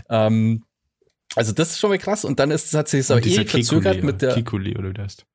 [0.09, 0.64] Ähm,
[1.35, 2.25] also das ist schon mal krass.
[2.25, 4.35] Und dann ist, hat sich es auch eh verzögert mit der.
[4.35, 5.27] Kikuli, oder wie der heißt.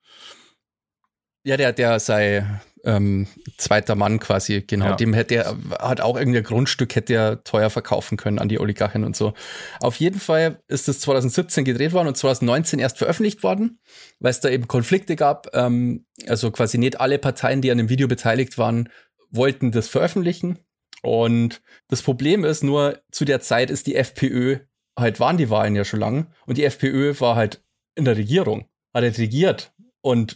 [1.44, 2.46] Ja, der, der sei
[2.86, 3.28] ähm,
[3.58, 4.88] zweiter Mann quasi, genau.
[4.88, 4.96] Ja.
[4.96, 9.04] Dem hätte er, hat auch irgendein Grundstück, hätte er teuer verkaufen können an die Oligarchen
[9.04, 9.34] und so.
[9.80, 13.80] Auf jeden Fall ist es 2017 gedreht worden und 2019 erst veröffentlicht worden,
[14.20, 15.48] weil es da eben Konflikte gab.
[15.54, 18.90] Ähm, also quasi nicht alle Parteien, die an dem Video beteiligt waren,
[19.30, 20.60] wollten das veröffentlichen.
[21.02, 24.60] Und das Problem ist nur, zu der Zeit ist die FPÖ,
[24.98, 27.62] halt waren die Wahlen ja schon lang, und die FPÖ war halt
[27.96, 30.36] in der Regierung, hat halt regiert und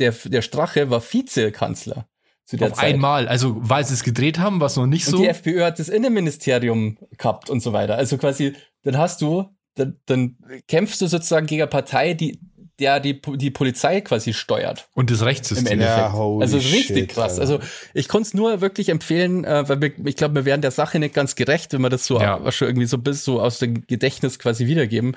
[0.00, 2.08] der, der Strache war Vizekanzler.
[2.44, 2.94] Zu der Auf Zeit.
[2.94, 5.22] einmal, also weil sie es gedreht haben, was noch nicht und so.
[5.22, 7.94] Die FPÖ hat das Innenministerium gehabt und so weiter.
[7.94, 10.36] Also quasi, dann hast du, dann, dann
[10.68, 12.38] kämpfst du sozusagen gegen eine Partei, die,
[12.80, 14.88] der die, die Polizei quasi steuert.
[14.94, 15.66] Und das Rechtssystem.
[15.66, 16.12] Im Endeffekt.
[16.12, 17.38] Ja, also richtig shit, krass.
[17.38, 17.60] Also
[17.94, 20.98] ich konnte es nur wirklich empfehlen, äh, weil wir, ich glaube, wir wären der Sache
[20.98, 22.50] nicht ganz gerecht, wenn wir das so ja.
[22.50, 25.16] schon irgendwie so bis so aus dem Gedächtnis quasi wiedergeben.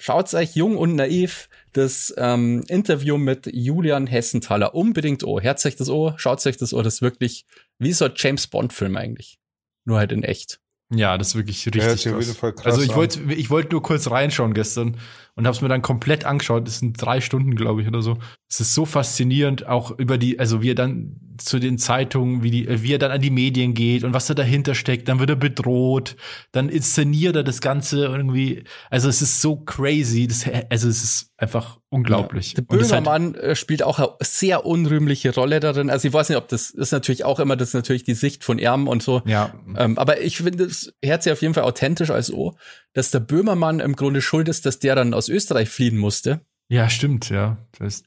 [0.00, 5.40] Schaut's euch jung und naiv das ähm, Interview mit Julian Hessenthaler unbedingt oh.
[5.40, 7.46] Herz euch das oh, schaut euch das oh, das ist wirklich
[7.80, 9.40] wie so ein James Bond Film eigentlich.
[9.84, 10.60] Nur halt in echt.
[10.90, 12.36] Ja, das ist wirklich richtig hört sich auf krass.
[12.36, 14.96] Fall krass also ich wollte ich wollte nur kurz reinschauen gestern
[15.34, 16.66] und habe es mir dann komplett angeschaut.
[16.66, 18.18] Das sind drei Stunden, glaube ich, oder so.
[18.48, 22.50] Es ist so faszinierend, auch über die, also wie er dann zu den Zeitungen, wie
[22.50, 25.08] die, wie er dann an die Medien geht und was da dahinter steckt.
[25.08, 26.16] Dann wird er bedroht,
[26.52, 28.64] dann inszeniert er das Ganze irgendwie.
[28.90, 30.26] Also es ist so crazy.
[30.26, 32.54] Das, also es ist einfach unglaublich.
[32.54, 35.90] Der ist halt- Böhmermann äh, spielt auch eine sehr unrühmliche Rolle darin.
[35.90, 38.44] Also ich weiß nicht, ob das ist natürlich auch immer, das ist natürlich die Sicht
[38.44, 39.22] von Erben und so.
[39.24, 42.54] ja, Ähm, aber ich finde, es hört sich auf jeden Fall authentisch als O,
[42.92, 46.40] dass der Böhmermann im Grunde schuld ist, dass der dann aus Österreich fliehen musste.
[46.70, 47.56] Ja, stimmt, ja.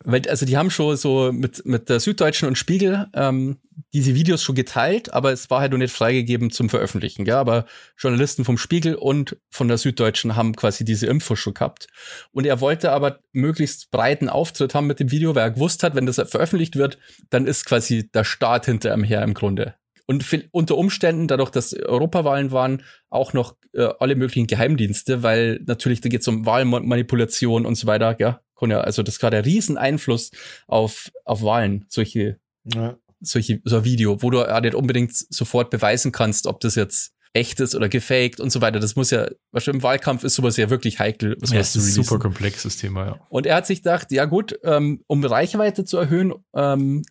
[0.04, 3.58] Weil, also die haben schon so mit, mit der Süddeutschen und Spiegel ähm,
[3.92, 7.26] diese Videos schon geteilt, aber es war halt noch nicht freigegeben zum Veröffentlichen.
[7.26, 7.40] Ja?
[7.40, 7.66] Aber
[7.98, 11.88] Journalisten vom Spiegel und von der Süddeutschen haben quasi diese Info schon gehabt.
[12.34, 15.96] Und er wollte aber möglichst breiten Auftritt haben mit dem Video, weil er gewusst hat,
[15.96, 17.00] wenn das veröffentlicht wird,
[17.32, 19.74] dann ist quasi der Staat hinter ihm her im Grunde.
[20.06, 26.02] Und unter Umständen, dadurch, dass Europawahlen waren, auch noch äh, alle möglichen Geheimdienste, weil natürlich
[26.02, 28.42] da geht es um Wahlmanipulation und so weiter, ja.
[28.70, 30.32] Ja, also das hat einen riesen Einfluss
[30.68, 32.98] auf, auf Wahlen, solche, Ja.
[33.22, 37.14] solche, so ein Video, wo du ja nicht unbedingt sofort beweisen kannst, ob das jetzt
[37.34, 38.80] echt ist oder gefaked und so weiter.
[38.82, 41.38] Das muss ja, wahrscheinlich im Wahlkampf ist sowas ja wirklich heikel.
[41.50, 43.20] ja, ist ein super komplexes Thema, ja.
[43.30, 47.04] Und er hat sich gedacht, ja gut, ähm, um Reichweite zu erhöhen, ähm,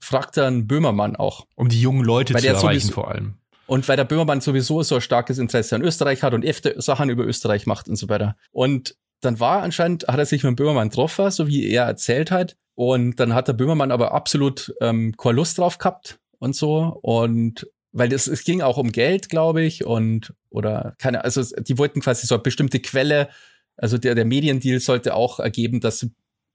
[0.00, 1.46] fragt dann Böhmermann auch.
[1.54, 3.34] Um die jungen Leute Weil zu der erreichen sowieso- vor allem.
[3.66, 7.08] Und weil der Böhmermann sowieso so ein starkes Interesse an Österreich hat und öfter Sachen
[7.08, 8.34] über Österreich macht und so weiter.
[8.50, 12.30] Und dann war anscheinend, hat er sich mit dem Böhmermann getroffen, so wie er erzählt
[12.30, 12.56] hat.
[12.74, 16.98] Und dann hat der Böhmermann aber absolut ähm, keine Lust drauf gehabt und so.
[17.02, 21.76] Und weil das, es ging auch um Geld, glaube ich, und oder keine, also die
[21.76, 23.28] wollten quasi so eine bestimmte Quelle,
[23.76, 26.06] also der, der Mediendeal sollte auch ergeben, dass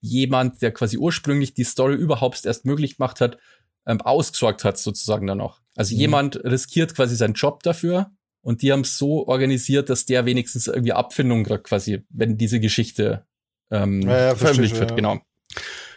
[0.01, 3.37] jemand, der quasi ursprünglich die Story überhaupt erst möglich gemacht hat,
[3.85, 5.59] ähm, ausgesorgt hat, sozusagen dann auch.
[5.75, 5.99] Also Mhm.
[5.99, 8.11] jemand riskiert quasi seinen Job dafür
[8.45, 12.59] und die haben es so organisiert, dass der wenigstens irgendwie Abfindung kriegt, quasi, wenn diese
[12.59, 13.25] Geschichte
[13.71, 14.95] ähm, Ja, ja, veröffentlicht wird, ja.
[14.95, 15.19] genau.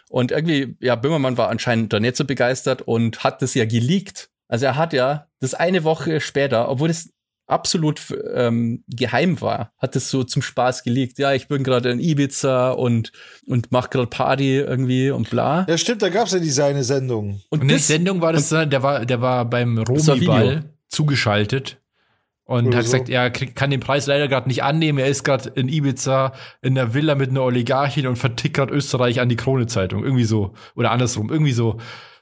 [0.08, 4.30] Und irgendwie, ja, Böhmermann war anscheinend da nicht so begeistert und hat das ja geleakt.
[4.48, 7.12] Also er hat ja das eine Woche später, obwohl es
[7.46, 8.00] absolut
[8.32, 11.18] ähm, geheim war, hat es so zum Spaß geleakt.
[11.18, 13.12] Ja, ich bin gerade in Ibiza und
[13.46, 15.66] und mach gerade Party irgendwie und bla.
[15.68, 17.42] ja, stimmt, da gab's ja diese eine Sendung.
[17.50, 20.32] Und Und die Sendung war das, der war, der war beim war Video.
[20.32, 21.78] Romi-Ball zugeschaltet
[22.48, 22.92] und Oder hat so.
[22.92, 24.98] gesagt, er kann den Preis leider gerade nicht annehmen.
[24.98, 26.32] Er ist gerade in Ibiza
[26.62, 30.02] in der Villa mit einer Oligarchin und vertickt gerade Österreich an die Krone-Zeitung.
[30.02, 30.54] Irgendwie so.
[30.74, 31.76] Oder andersrum, irgendwie so.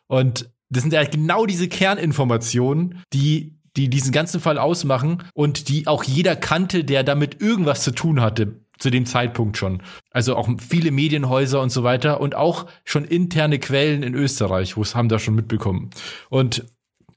[0.08, 5.86] Und das sind ja genau diese Kerninformationen, die die diesen ganzen Fall ausmachen und die
[5.86, 9.82] auch jeder kannte, der damit irgendwas zu tun hatte zu dem Zeitpunkt schon.
[10.10, 14.82] Also auch viele Medienhäuser und so weiter und auch schon interne Quellen in Österreich, wo
[14.82, 15.90] es haben da schon mitbekommen.
[16.30, 16.64] Und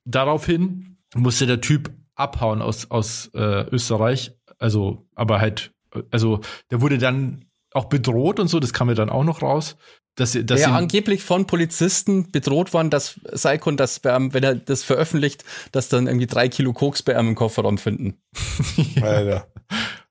[0.06, 4.34] daraufhin musste der Typ abhauen aus, aus äh, Österreich.
[4.58, 5.72] Also, aber halt,
[6.12, 9.78] also der wurde dann auch bedroht und so, das kam ja dann auch noch raus.
[10.16, 15.46] Dass, dass ihn- angeblich von Polizisten bedroht worden, dass Saikon das wenn er das veröffentlicht,
[15.72, 18.22] dass dann irgendwie drei Kilo Koks bei ihm im Kofferraum finden.
[19.02, 19.48] Alter.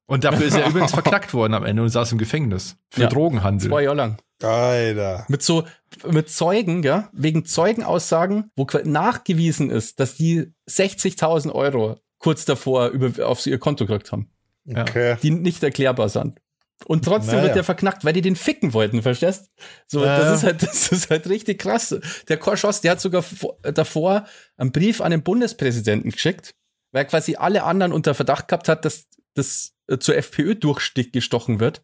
[0.09, 3.09] Und dafür ist er übrigens verknackt worden am Ende und saß im Gefängnis für Ja.
[3.09, 3.69] Drogenhandel.
[3.69, 4.17] Zwei Jahre lang.
[4.43, 5.25] Alter.
[5.29, 5.65] Mit so,
[6.11, 13.27] mit Zeugen, ja, wegen Zeugenaussagen, wo nachgewiesen ist, dass die 60.000 Euro kurz davor über,
[13.27, 14.31] auf ihr Konto gekriegt haben,
[14.69, 15.17] Okay.
[15.23, 16.41] die nicht erklärbar sind.
[16.87, 17.45] Und trotzdem Naja.
[17.47, 19.51] wird der verknackt, weil die den ficken wollten, verstehst?
[19.89, 20.19] So, Ja.
[20.21, 21.99] das ist halt, das ist halt richtig krass.
[22.29, 24.25] Der Korschoss, der hat sogar vor- davor
[24.57, 26.55] einen Brief an den Bundespräsidenten geschickt,
[26.93, 31.61] weil er quasi alle anderen unter Verdacht gehabt hat, dass das äh, zur FPÖ durchgestochen
[31.61, 31.83] wird.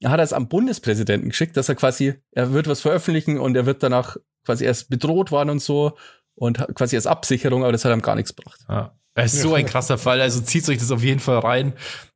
[0.00, 3.66] Er hat es am Bundespräsidenten geschickt, dass er quasi, er wird was veröffentlichen und er
[3.66, 5.96] wird danach quasi erst bedroht worden und so
[6.34, 8.60] und quasi als Absicherung, aber das hat ihm gar nichts gebracht.
[8.68, 8.96] Ja.
[9.14, 10.20] Es ist so ein krasser Fall.
[10.20, 11.74] Also zieht euch das auf jeden Fall rein.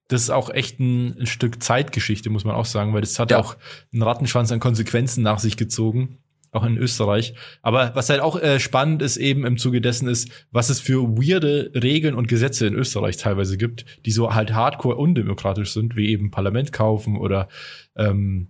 [0.09, 3.31] Das ist auch echt ein, ein Stück Zeitgeschichte, muss man auch sagen, weil das hat
[3.31, 3.38] Ja.
[3.38, 3.57] auch
[3.92, 6.19] einen Rattenschwanz an Konsequenzen nach sich gezogen,
[6.52, 7.35] auch in Österreich.
[7.62, 11.02] Aber was halt auch äh, spannend ist eben im Zuge dessen ist, was es für
[11.16, 16.09] weirde Regeln und Gesetze in Österreich teilweise gibt, die so halt hardcore undemokratisch sind, wie
[16.09, 17.48] eben Parlament kaufen oder
[17.96, 18.48] ähm,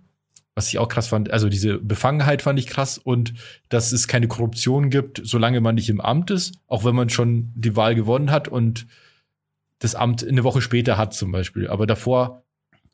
[0.55, 3.35] was ich auch krass fand, also diese Befangenheit fand ich krass und
[3.69, 7.51] dass es keine Korruption gibt, solange man nicht im Amt ist, auch wenn man schon
[7.53, 8.87] die Wahl gewonnen hat und
[9.77, 11.67] das Amt eine Woche später hat zum Beispiel.
[11.67, 12.43] Aber davor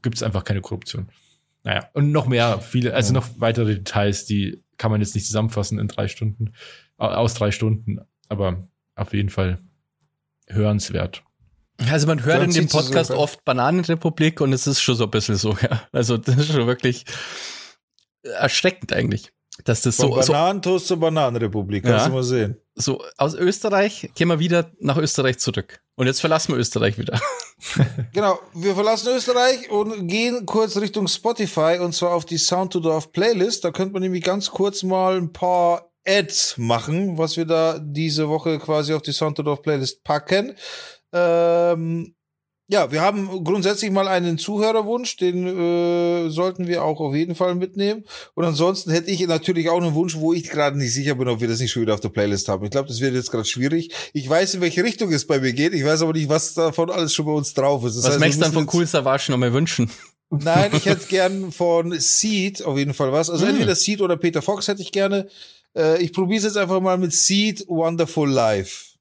[0.02, 1.08] gibt es einfach keine Korruption.
[1.64, 5.80] Naja, und noch mehr, viele, also noch weitere Details, die kann man jetzt nicht zusammenfassen
[5.80, 6.54] in drei Stunden,
[6.98, 9.60] aus drei Stunden, aber auf jeden Fall
[10.48, 11.24] hörenswert.
[11.90, 13.24] Also man hört Dann in dem Podcast sogar.
[13.24, 15.82] oft Bananenrepublik und es ist schon so ein bisschen so, ja.
[15.92, 17.04] Also das ist schon wirklich
[18.24, 19.32] erschreckend eigentlich,
[19.66, 22.10] dass das Von so, so Bananentoast zur Bananenrepublik, kannst Ja.
[22.10, 22.58] du mal sehen.
[22.76, 25.82] So aus Österreich gehen wir wieder nach Österreich zurück.
[25.96, 27.20] Und jetzt verlassen wir Österreich wieder.
[28.14, 32.82] Genau, wir verlassen Österreich und gehen kurz Richtung Spotify und zwar auf die Sound to
[32.82, 33.64] Dorf Playlist.
[33.64, 38.28] Da könnte man nämlich ganz kurz mal ein paar Ads machen, was wir da diese
[38.28, 40.58] Woche quasi auf die Sound to Dorf Playlist packen.
[41.14, 42.16] Ähm,
[42.74, 47.54] ja, wir haben grundsätzlich mal einen Zuhörerwunsch, den äh, sollten wir auch auf jeden Fall
[47.54, 48.04] mitnehmen.
[48.34, 51.40] Und ansonsten hätte ich natürlich auch einen Wunsch, wo ich gerade nicht sicher bin, ob
[51.40, 52.66] wir das nicht schon wieder auf der Playlist haben.
[52.66, 53.94] Ich glaube, das wird jetzt gerade schwierig.
[54.14, 55.74] Ich weiß, in welche Richtung es bei mir geht.
[55.74, 57.96] Ich weiß aber nicht, was davon alles schon bei uns drauf ist.
[57.96, 59.92] Das Was heißt, möchtest du dann von Cool Savage noch mal wünschen?
[60.32, 63.30] Nein, ich hätte gern von Seed auf jeden Fall was.
[63.30, 63.50] Also Mm.
[63.50, 65.28] entweder Seed oder Peter Fox hätte ich gerne.
[65.78, 68.96] Äh, ich probiere es jetzt einfach mal mit Seed Wonderful Life.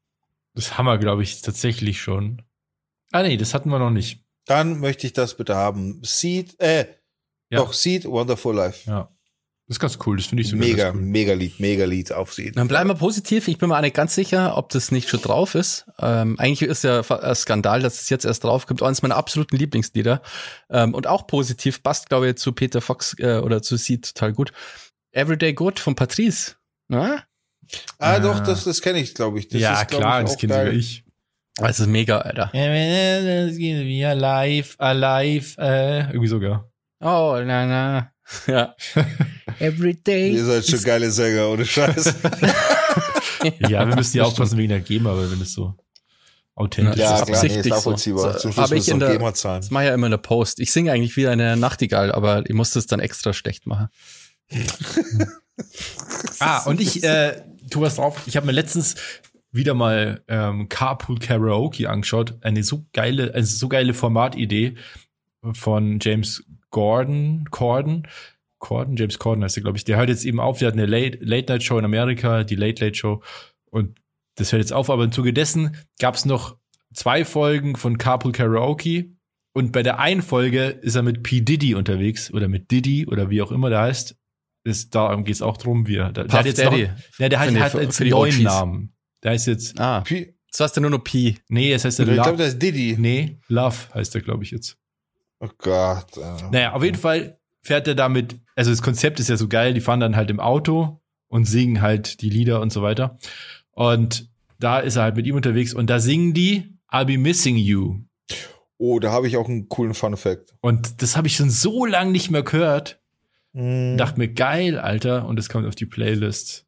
[0.55, 2.43] Das haben wir, glaube ich, tatsächlich schon.
[3.13, 4.25] Ah, nee, das hatten wir noch nicht.
[4.47, 6.01] Dann möchte ich das bitte haben.
[6.03, 6.87] Seed, äh,
[7.51, 7.59] Ja.
[7.59, 8.91] doch, Seed Wonderful Life.
[8.91, 9.09] Ja.
[9.69, 10.17] Das ist ganz cool.
[10.17, 11.01] Das finde ich sogar Mega, cool.
[11.01, 12.57] mega Lied, mega Lied auf Seed.
[12.57, 13.47] Dann bleiben wir positiv.
[13.49, 15.87] Ich bin mir auch nicht ganz sicher, ob das nicht schon drauf ist.
[16.01, 18.83] Ähm, eigentlich ist ja ein Skandal, dass es jetzt erst draufkommt.
[18.83, 20.21] Eines meiner absoluten Lieblingslieder.
[20.69, 24.33] Ähm, und auch positiv passt, glaube ich, zu Peter Fox äh, oder zu Seed total
[24.33, 24.53] gut.
[25.13, 26.57] Everyday Good von Patrice.
[26.89, 27.23] Na?
[27.99, 28.19] Ah, Ah.
[28.19, 29.49] doch, das, das kenne ich, glaube ich.
[29.49, 31.05] Das ja, ist, glaub klar, ich, das kenne sogar ich.
[31.57, 32.51] Das ist mega, Alter.
[32.53, 36.71] Wie alive, alive, äh, irgendwie sogar.
[37.01, 38.09] Oh, na, na.
[38.47, 38.75] Ja.
[39.59, 40.33] Everyday.
[40.33, 42.15] Ihr seid schon geile Sänger, ohne Scheiß.
[43.59, 45.75] Ja, wir müssen ja aufpassen wegen der GEMA, aber wenn es so
[46.55, 47.25] authentisch Ja, ist.
[47.27, 47.37] klar.
[47.37, 47.71] absichtlich so.
[47.71, 48.33] nachvollziehbar.
[48.35, 49.61] So, Zum Schluss aber muss ich in der- GEMA zahlen.
[49.63, 50.61] Das mache ich ja immer in der Post.
[50.61, 53.89] Ich singe eigentlich wie eine Nachtigall, aber ich muss das dann extra schlecht machen.
[56.39, 58.21] Ah, und ich, äh, tu was drauf.
[58.27, 58.95] Ich habe mir letztens
[59.53, 62.39] wieder mal ähm, Carpool Karaoke angeschaut.
[62.41, 64.75] Eine so geile, eine so geile Formatidee
[65.53, 68.09] von James Gordon, Corden,
[68.59, 69.85] Corden, James Corden heißt er, glaube ich.
[69.85, 70.59] Der hört jetzt eben auf.
[70.59, 73.23] Der hat eine Late, Late Night Show in Amerika, die Late Late Show.
[73.71, 74.01] Und
[74.37, 74.89] das hört jetzt auf.
[74.89, 76.57] Aber im Zuge dessen gab es noch
[76.95, 79.11] zwei Folgen von Carpool Karaoke.
[79.55, 81.43] Und bei der einen Folge ist er mit P.
[81.43, 84.17] Diddy unterwegs oder mit Diddy oder wie auch immer der heißt.
[84.65, 86.13] Ist, darum geht's auch drum, wie er.
[86.13, 86.85] Der, der hat jetzt Daddy.
[86.85, 88.43] Noch, ja, der hat, hat jetzt neuen.
[88.45, 88.92] Namen.
[89.23, 91.39] Der ist jetzt, Ah, Pi- das heißt ja nur noch Pi.
[91.49, 92.39] nee, es heißt der Ich glaube, Love.
[92.43, 92.97] das ist Diddy.
[92.99, 94.77] Nee, Love heißt er, glaube ich, jetzt.
[95.41, 96.17] Oh Gott.
[96.17, 96.51] äh.
[96.51, 99.81] Naja, auf jeden Fall fährt er damit, also das Konzept ist ja so geil, die
[99.81, 103.19] fahren dann halt im Auto und singen halt die Lieder und so weiter.
[103.73, 107.57] Und da ist er halt mit ihm unterwegs und da singen die I'll be missing
[107.57, 108.01] you.
[108.79, 110.55] Oh, da habe ich auch einen coolen Fun Fact.
[110.61, 113.01] Und das habe ich schon so lange nicht mehr gehört.
[113.55, 113.97] Hm.
[113.97, 115.25] Dachte mir, geil, Alter.
[115.27, 116.67] Und es kommt auf die Playlist.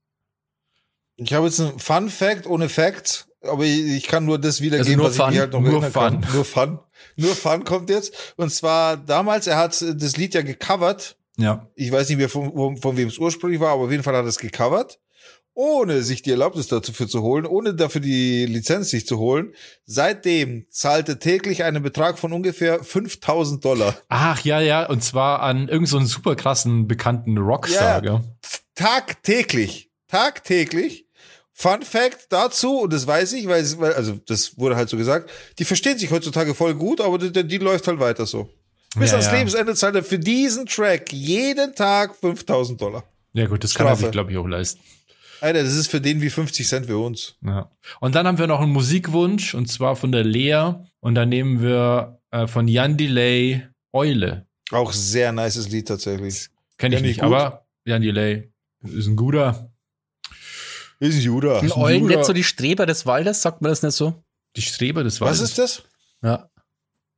[1.16, 5.00] Ich habe jetzt einen Fun Fact ohne Facts, aber ich, ich kann nur das wiedergeben,
[5.00, 6.22] Also nur was Fun, ich mir halt noch nur erinnern kann.
[6.22, 6.34] Fun.
[6.34, 6.78] Nur Fun.
[7.16, 8.34] Nur Fun kommt jetzt.
[8.36, 11.16] Und zwar damals, er hat das Lied ja gecovert.
[11.36, 11.68] Ja.
[11.74, 14.24] Ich weiß nicht mehr, von, von, wem es ursprünglich war, aber auf jeden Fall hat
[14.24, 14.98] er es gecovert.
[15.56, 19.52] Ohne sich die Erlaubnis dafür zu holen, ohne dafür die Lizenz sich zu holen.
[19.84, 23.96] Seitdem zahlt er täglich einen Betrag von ungefähr 5000 Dollar.
[24.08, 24.86] Ach, ja, ja.
[24.86, 28.18] Und zwar an irgendeinen so einen super krassen, bekannten Rockstar, Ja.
[28.18, 28.20] gell?
[28.74, 31.03] tagtäglich, tagtäglich.
[31.56, 34.96] Fun Fact dazu, und das weiß ich, weil, es- weil, also das wurde halt so
[34.96, 38.50] gesagt, die verstehen sich heutzutage voll gut, aber die, die läuft halt weiter so.
[38.96, 39.36] Bis Ja, ans ja.
[39.38, 43.04] Lebensende zahlt er für diesen Track jeden Tag 5000 Dollar.
[43.32, 44.02] Ja, gut, das kann er Strafe.
[44.02, 44.80] sich, glaube ich, auch leisten.
[45.40, 47.34] Alter, das ist für den wie 50 Cent für uns.
[47.44, 47.70] Ja.
[48.00, 50.74] Und dann haben wir noch einen Musikwunsch, und zwar von der Lea.
[51.00, 53.62] Und da nehmen wir äh, von Jan Delay
[53.92, 54.46] Eule.
[54.70, 56.48] Auch sehr nices Lied tatsächlich.
[56.78, 57.26] Kenne ich Kenn ich nicht, gut.
[57.34, 58.50] aber Jan Delay
[58.82, 59.70] ist ein guter.
[61.08, 61.58] Ist ein Judah.
[61.60, 64.22] Ein ein Eulen, nicht so die Streber des Waldes, sagt man das nicht so?
[64.56, 65.40] Die Streber des Was Waldes.
[65.50, 65.82] ist das?
[66.22, 66.48] Ja.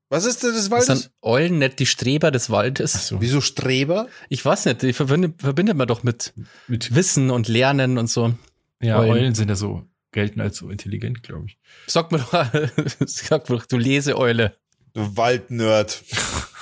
[0.08, 0.86] Was ist denn das Das Waldes?
[1.02, 2.94] sind Eulen, nicht die Streber des Waldes.
[2.96, 3.20] Ach so.
[3.20, 4.08] Wieso Streber?
[4.28, 6.32] Ich weiß nicht, die verbindet, verbindet man doch mit
[6.68, 8.34] Mit, Wissen und Lernen und so.
[8.80, 9.10] ja, Eulen.
[9.12, 9.34] Eulen.
[9.34, 11.58] sind ja so, gelten als so intelligent, glaube ich.
[11.86, 12.32] Sag mir doch,
[13.06, 14.56] sag mir doch, du Leseeule.
[14.94, 16.02] Du Waldnerd.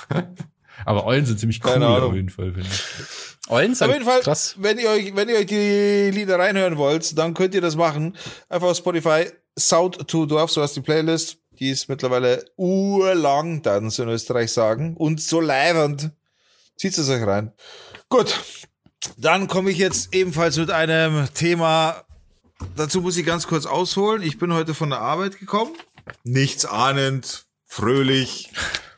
[0.85, 2.81] Aber Eulen sind ziemlich cool auf jeden Fall, finde ich.
[3.47, 4.55] Eulen sind Auf jeden Fall, krass.
[4.57, 8.17] wenn ihr euch, wenn ihr euch die Lieder reinhören wollt, dann könnt ihr das machen.
[8.49, 9.27] Einfach auf Spotify,
[9.57, 11.37] Sound to Dorf, so heißt die Playlist.
[11.59, 14.97] Die ist mittlerweile urlang, dann in Österreich sagen.
[14.97, 16.11] Und so leibend.
[16.75, 17.53] Zieht es euch rein.
[18.09, 18.41] Gut.
[19.17, 22.03] Dann komme ich jetzt ebenfalls mit einem Thema.
[22.75, 24.21] Dazu muss ich ganz kurz ausholen.
[24.21, 25.73] Ich bin heute von der Arbeit gekommen.
[26.23, 28.51] Nichts ahnend, fröhlich.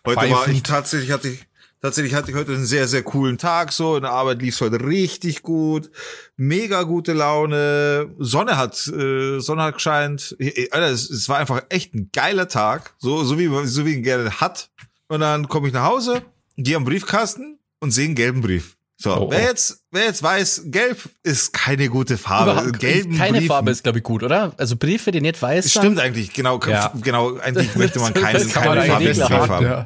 [0.06, 0.68] Heute war ich Pfeifend.
[0.68, 1.47] tatsächlich hatte ich
[1.82, 3.96] Tatsächlich hatte ich heute einen sehr, sehr coolen Tag so.
[3.96, 5.92] In der Arbeit lief es heute richtig gut.
[6.36, 8.16] Mega gute Laune.
[8.18, 10.36] Sonne hat, äh, Sonne hat gescheint.
[10.40, 12.96] Äh, Alter, es, es war einfach echt ein geiler Tag.
[12.98, 14.72] So, so wie, so wie ihn gerne hat.
[15.08, 16.24] Und dann komme ich nach Hause,
[16.58, 18.77] gehe am Briefkasten und sehe einen gelben Brief.
[19.00, 19.44] So, Oh, wer oh.
[19.44, 22.72] jetzt, wer jetzt weiß, gelb ist keine gute Farbe.
[22.72, 24.54] Gelben keine Briefen- Farbe ist, glaube ich, gut, oder?
[24.58, 26.92] Also Briefe, die nicht weiß sind, Stimmt eigentlich, genau, Ja.
[27.04, 29.86] genau, eigentlich möchte man keine, keine man Farbe Brief haben, haben.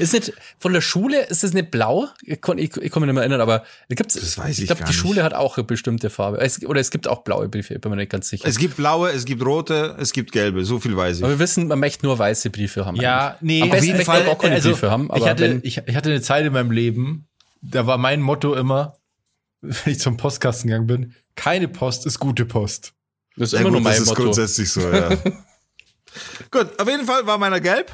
[0.00, 2.08] Ist nicht, von der Schule ist es nicht blau?
[2.22, 4.66] Ich, kon, ich, ich kann mich nicht mehr erinnern, aber da gibt's, Das weiß ich
[4.66, 5.00] glaube, gar die nicht.
[5.00, 6.40] Schule hat auch eine bestimmte Farbe.
[6.40, 8.48] Es, oder es gibt auch blaue Briefe, ich bin mir nicht ganz sicher.
[8.48, 11.22] Es gibt blaue, es gibt rote, es gibt gelbe, so viel weiß ich.
[11.22, 12.96] aber wir wissen, man möchte nur weiße Briefe haben.
[12.96, 13.40] Ja, eigentlich.
[13.42, 15.12] nee, Am besten jeden möchte Fall, auch keine also, Briefe haben.
[15.12, 17.27] Aber ich, hatte, wenn, ich, ich hatte eine Zeit in meinem Leben,
[17.62, 18.96] da war mein Motto immer,
[19.60, 22.94] wenn ich zum Postkasten gegangen bin, keine Post ist gute Post.
[23.36, 24.22] das ist Ja, immer nur gut, mein das ist Motto.
[24.24, 25.08] grundsätzlich so, ja.
[26.50, 27.92] gut, auf jeden Fall war meiner gelb.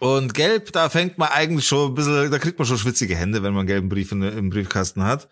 [0.00, 3.44] Und gelb, da fängt man eigentlich schon ein bisschen, da kriegt man schon schwitzige Hände,
[3.44, 5.28] wenn man einen gelben Brief in, im Briefkasten hat.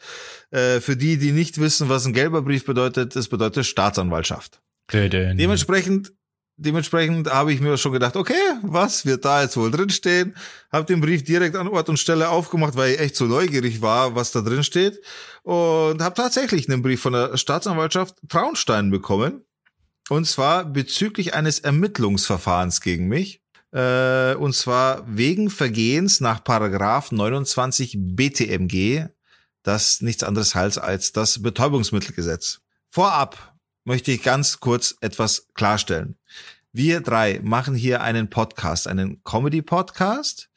[0.53, 4.61] Äh, für die, die nicht wissen, was ein gelber Brief bedeutet, das bedeutet Staatsanwaltschaft.
[5.39, 6.12] Dementsprechend,
[6.61, 10.37] dementsprechend habe ich mir schon gedacht, okay, was wird da jetzt wohl drinstehen?
[10.71, 14.15] Habe den Brief direkt an Ort und Stelle aufgemacht, weil ich echt so neugierig war,
[14.15, 15.01] was da drin steht.
[15.43, 19.45] Und habe tatsächlich einen Brief von der Staatsanwaltschaft Traunstein bekommen.
[20.09, 23.43] Und zwar bezüglich eines Ermittlungsverfahrens gegen mich.
[23.73, 29.07] Äh, und zwar wegen Vergehens nach Paragraph 29 BTMG,
[29.63, 32.61] das nichts anderes heißt als das Betäubungsmittelgesetz.
[32.91, 33.49] Vorab
[33.85, 36.16] möchte ich ganz kurz etwas klarstellen.
[36.72, 40.51] Wir drei machen hier einen Podcast, einen Comedy-Podcast.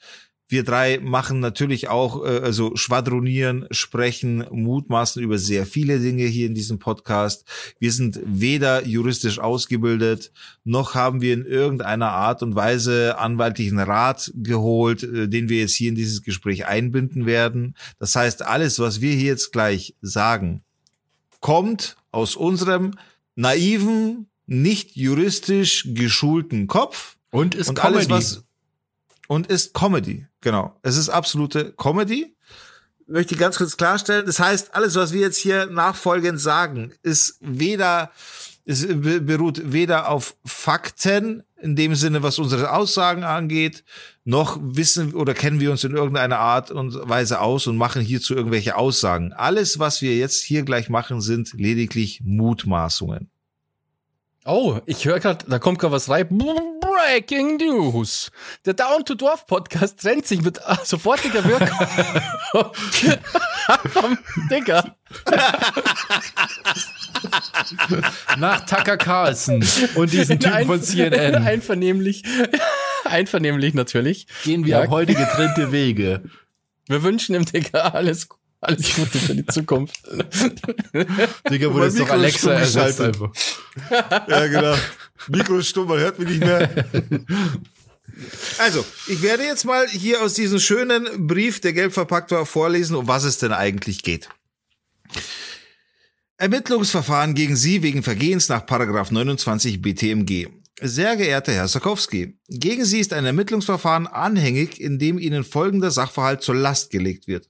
[0.54, 6.46] Wir drei machen natürlich auch, äh, also schwadronieren, sprechen, mutmaßen über sehr viele Dinge hier
[6.46, 7.46] in diesem Podcast.
[7.80, 10.32] Wir sind weder juristisch ausgebildet,
[10.64, 15.74] noch haben wir in irgendeiner Art und Weise anwaltlichen Rat geholt, äh, den wir jetzt
[15.74, 17.76] hier in dieses Gespräch einbinden werden.
[17.98, 20.62] Das heißt, alles, was wir hier jetzt gleich sagen,
[21.40, 22.92] kommt aus unserem
[23.36, 27.96] naiven, nicht juristisch geschulten Kopf Und ist und Comedy.
[27.96, 28.44] alles was
[29.28, 30.28] und ist Comedy.
[30.42, 32.36] Genau, es ist absolute Comedy.
[33.08, 34.26] Möchte ich ganz kurz klarstellen.
[34.26, 38.12] Das heißt, alles, was wir jetzt hier nachfolgend sagen, ist weder
[38.66, 43.84] es be- beruht weder auf Fakten in dem Sinne, was unsere Aussagen angeht,
[44.26, 48.36] noch wissen oder kennen wir uns in irgendeiner Art und Weise aus und machen hierzu
[48.36, 49.32] irgendwelche Aussagen.
[49.32, 53.30] Alles, was wir jetzt hier gleich machen, sind lediglich Mutmaßungen.
[54.46, 56.28] Oh, ich höre gerade, da kommt gerade was rein.
[56.28, 58.30] Breaking News.
[58.66, 61.70] Der Down to Dorf Podcast trennt sich mit sofortiger Wirkung
[63.90, 64.18] vom
[64.50, 64.98] Digger.
[68.38, 69.64] Nach Tucker Carlson
[69.96, 72.24] und diesen Typen von CNN Einvernehmlich.
[73.06, 74.28] Einvernehmlich natürlich.
[74.44, 74.82] gehen wir Ja.
[74.84, 76.24] ab heute getrennte Wege.
[76.88, 78.28] Wir wünschen dem Digger alles,
[78.62, 79.96] alles Gute für die Zukunft.
[81.50, 83.32] Digga, wurde es doch Alexa ersetzt einfach.
[84.28, 84.76] Ja, genau.
[85.30, 86.70] Mikro ist stumm, man hört mich nicht mehr.
[88.60, 92.96] Also, ich werde jetzt mal hier aus diesem schönen Brief, der gelb verpackt war, vorlesen,
[92.96, 94.30] um was es denn eigentlich geht.
[96.44, 100.50] Ermittlungsverfahren gegen Sie wegen Vergehens nach Paragraph 29 BTMG.
[100.82, 106.42] Sehr geehrter Herr Sarkowski, gegen Sie ist ein Ermittlungsverfahren anhängig, in dem Ihnen folgender Sachverhalt
[106.42, 107.50] zur Last gelegt wird.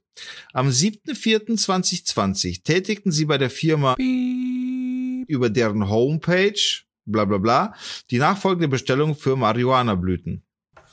[0.52, 6.54] Am 7.4.2020 tätigten Sie bei der Firma über deren Homepage,
[7.04, 7.74] bla bla bla,
[8.12, 10.44] die nachfolgende Bestellung für Marihuana-Blüten.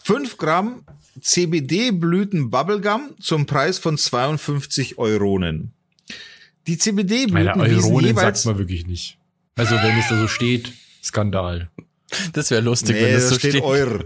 [0.06, 0.86] 5 Gramm
[1.22, 5.76] CBD-Blüten Bubblegum zum Preis von 52 Euronen.
[6.68, 9.18] Die Meine CBD-Blüten wiesen sagt man wirklich nicht.
[9.56, 10.72] Also wenn es da so steht,
[11.04, 11.70] Skandal.
[12.34, 13.64] Das wäre lustig, Nee, wenn das da so steht steht.
[13.64, 14.00] Euro.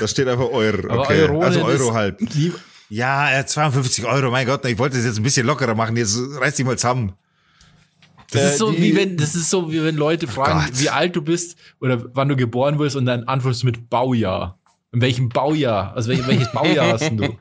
[0.00, 0.90] Da steht einfach Euro.
[0.90, 1.22] Aber Okay.
[1.22, 2.20] Euronen also Euro halt.
[2.34, 2.54] Lieb,
[2.88, 6.16] Ja, äh, 52 Euro, mein Gott, ich wollte es jetzt ein bisschen lockerer machen, jetzt
[6.40, 7.12] reiß dich mal zusammen.
[8.30, 10.80] Das Äh, ist so die- wie wenn das ist so wie wenn Leute fragen, Gott.
[10.80, 14.58] wie alt du bist oder wann du geboren wurdest und dann antwortest du mit Baujahr.
[14.92, 15.94] In welchem Baujahr?
[15.94, 17.36] Also welches, welches Baujahr hast du?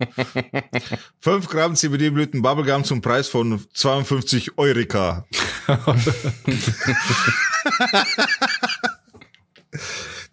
[1.19, 5.25] 5 Gramm CBD-Blüten Bubblegum zum Preis von 52 Eurika.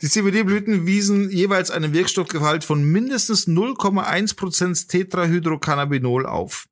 [0.01, 6.67] Die CBD-Blüten wiesen jeweils einen Wirkstoffgehalt von mindestens 0,1% Tetrahydrocannabinol auf.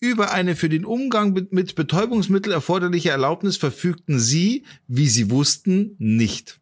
[0.00, 5.94] Über eine für den Umgang mit- mit Betäubungsmittel erforderliche Erlaubnis verfügten sie, wie sie wussten,
[5.98, 6.59] nicht.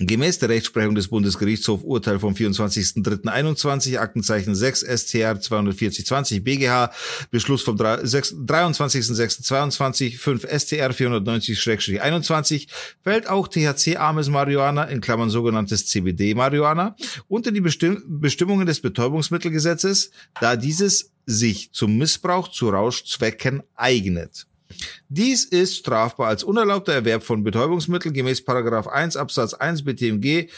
[0.00, 6.92] Gemäß der Rechtsprechung des Bundesgerichtshofs Urteil vom 24.03.21, Aktenzeichen 6 STR 24020 BGH,
[7.32, 12.68] Beschluss vom 3 6 23.06.22, 5 STR 490-21,
[13.02, 16.94] fällt auch THC-armes Marihuana, in Klammern sogenanntes CBD-Marihuana,
[17.26, 24.46] unter die Bestimm Bestimmungen des Betäubungsmittelgesetzes, da dieses sich zum Missbrauch zu Rauschzwecken eignet.
[25.08, 30.48] Dies ist strafbar als unerlaubter Erwerb von Betäubungsmitteln gemäß Paragraph 1 Absatz 1 BTMG,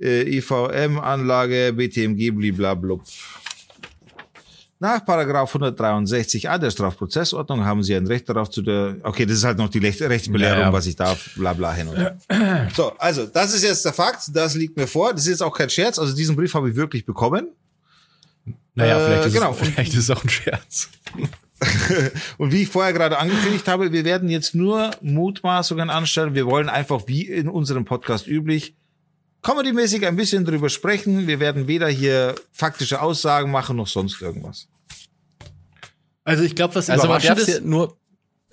[0.00, 3.02] äh, IVM-Anlage, BTMG, bliblablub.
[4.82, 9.44] Nach Paragraph 163a der Strafprozessordnung haben Sie ein Recht darauf zu der, okay, das ist
[9.44, 10.72] halt noch die Recht- Rechtsbelehrung, Ja, ja.
[10.72, 12.16] was ich darf, bla bla hin und her.
[12.74, 15.54] So, also, das ist jetzt der Fakt, das liegt mir vor, das ist jetzt auch
[15.56, 17.48] kein Scherz, also diesen Brief habe ich wirklich bekommen.
[18.74, 19.50] Naja, Äh, vielleicht, ist genau.
[19.52, 20.88] es, vielleicht ist es auch ein Scherz.
[22.38, 26.34] Und wie ich vorher gerade angekündigt habe, wir werden jetzt nur Mutmaßungen anstellen.
[26.34, 28.74] Wir wollen einfach wie in unserem Podcast üblich
[29.42, 31.26] comedymäßig ein bisschen drüber sprechen.
[31.26, 34.68] Wir werden weder hier faktische Aussagen machen noch sonst irgendwas.
[36.24, 37.96] Also ich glaube, was Also man überraschend darf ist, ja nur,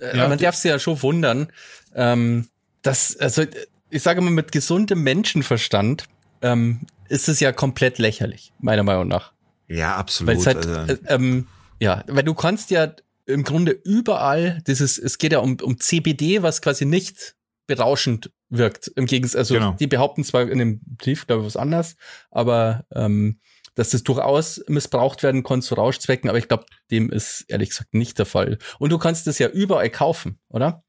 [0.00, 0.28] äh, Ja.
[0.28, 1.48] man darf sich ja schon wundern,
[1.94, 2.48] ähm,
[2.82, 3.44] dass, also
[3.90, 6.04] ich sage mal, mit gesundem Menschenverstand
[6.42, 9.32] ähm, ist es ja komplett lächerlich, meiner Meinung nach.
[9.68, 10.28] Ja, absolut.
[10.34, 11.46] Weil es halt, also, äh, ähm,
[11.80, 12.92] ja, weil du kannst ja
[13.26, 17.34] im Grunde überall dieses, es geht ja um, um CBD, was quasi nicht
[17.66, 18.88] berauschend wirkt.
[18.96, 19.72] Im Gegensatz, also Genau.
[19.72, 21.96] die behaupten zwar in dem Brief, glaube ich, was anderes,
[22.30, 23.40] aber ähm,
[23.74, 27.94] dass das durchaus missbraucht werden kann zu Rauschzwecken, aber ich glaube, dem ist ehrlich gesagt
[27.94, 28.58] nicht der Fall.
[28.78, 30.82] Und du kannst das ja überall kaufen, oder?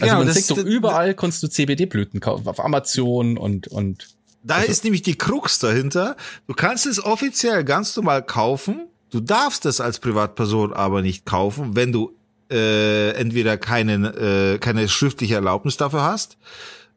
[0.00, 4.08] Also Genau, man das sieht doch überall kannst du CBD-Blüten kaufen, auf Amazon und, und
[4.42, 6.16] da also- ist nämlich die Krux dahinter.
[6.46, 8.86] Du kannst es offiziell ganz normal kaufen.
[9.10, 12.14] Du darfst es als Privatperson aber nicht kaufen, wenn du
[12.50, 16.36] äh, entweder keinen, äh, keine schriftliche Erlaubnis dafür hast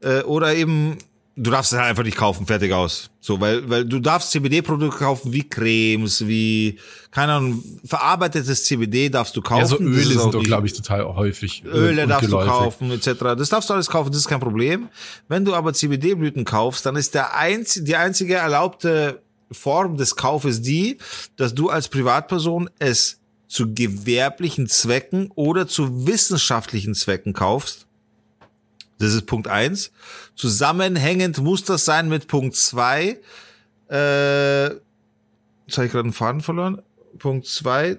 [0.02, 0.98] äh, oder eben
[1.36, 3.10] du darfst es halt einfach nicht kaufen, fertig aus.
[3.20, 6.78] So, weil, weil du darfst CBD-Produkte kaufen wie Cremes, wie,
[7.12, 9.62] keine Ahnung, verarbeitetes CBD darfst du kaufen.
[9.62, 11.64] ja, so Öle sind doch, glaube ich, total häufig.
[11.66, 12.52] Öle darfst geläufig.
[12.52, 13.08] du kaufen, etc.
[13.38, 14.90] Das darfst du alles kaufen, das ist kein Problem.
[15.28, 19.22] Wenn du aber CBD-Blüten kaufst, dann ist der einz die einzige erlaubte
[19.54, 20.98] Form des Kaufes die,
[21.36, 27.86] dass du als Privatperson es zu gewerblichen Zwecken oder zu wissenschaftlichen Zwecken kaufst.
[28.98, 29.92] Das ist Punkt eins.
[30.36, 33.20] Zusammenhängend muss das sein mit Punkt zwei.
[33.92, 36.82] Äh, jetzt habe ich gerade einen Faden verloren.
[37.20, 37.98] Punkt zwei.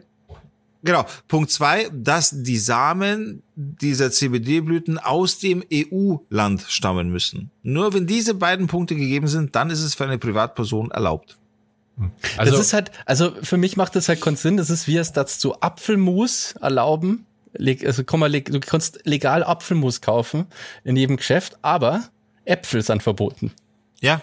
[0.82, 7.50] Genau, Punkt zwei, dass die Samen dieser CBD-Blüten aus dem EU-Land stammen müssen.
[7.62, 11.38] Nur wenn diese beiden Punkte gegeben sind, dann ist es für eine Privatperson erlaubt.
[12.36, 14.56] Also, das ist halt, also für mich macht das halt keinen Sinn.
[14.56, 17.26] Das ist wie es dazu Apfelmus erlauben.
[17.84, 20.46] Also komm mal, du kannst legal Apfelmus kaufen
[20.82, 22.02] in jedem Geschäft, aber
[22.44, 23.52] Äpfel sind verboten.
[24.00, 24.20] Ja.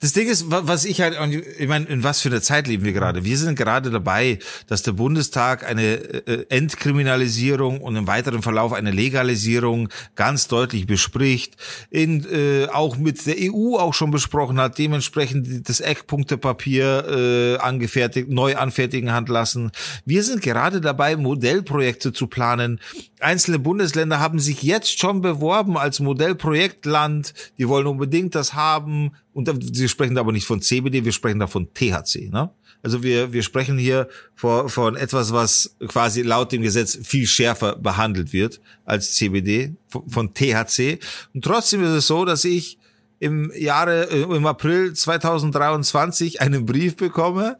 [0.00, 1.16] Das Ding ist, wa- was ich halt,
[1.58, 3.24] ich meine, in was für einer Zeit leben wir gerade?
[3.24, 8.90] Wir sind gerade dabei, dass der Bundestag eine äh, Entkriminalisierung und im weiteren Verlauf eine
[8.90, 11.56] Legalisierung ganz deutlich bespricht,
[11.90, 18.28] in, äh, auch mit der EU auch schon besprochen hat, dementsprechend das Eckpunktepapier äh, angefertigt,
[18.28, 19.70] neu anfertigen hat lassen.
[20.04, 22.80] Wir sind gerade dabei, Modellprojekte zu planen.
[23.20, 27.34] Einzelne Bundesländer haben sich jetzt schon beworben als Modellprojektland.
[27.58, 29.12] Die wollen unbedingt das haben.
[29.32, 29.48] Und
[29.78, 32.30] wir sprechen da aber nicht von CBD, wir sprechen da von THC.
[32.30, 32.50] Ne?
[32.82, 37.76] Also wir, wir sprechen hier von, von etwas, was quasi laut dem Gesetz viel schärfer
[37.76, 40.98] behandelt wird als CBD, von, von THC.
[41.34, 42.78] Und trotzdem ist es so, dass ich
[43.20, 47.58] im Jahre, äh, im April 2023 einen Brief bekomme,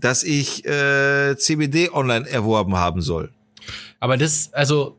[0.00, 3.32] dass ich äh, CBD online erworben haben soll.
[4.00, 4.98] Aber das, also,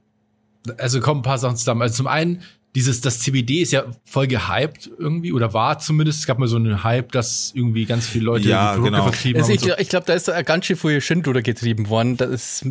[0.77, 1.81] also kommen ein paar Sachen zusammen.
[1.81, 2.41] Also zum einen,
[2.75, 6.19] dieses, das CBD ist ja voll gehypt irgendwie, oder war zumindest.
[6.19, 9.03] Es gab mal so einen Hype, dass irgendwie ganz viele Leute Ja, die Produkte genau.
[9.11, 9.55] vertrieben Also haben.
[9.55, 9.67] ich so.
[9.67, 12.17] glaube, ich glaub, da ist da ganz schön viel Schindluder getrieben worden.
[12.17, 12.65] Das ist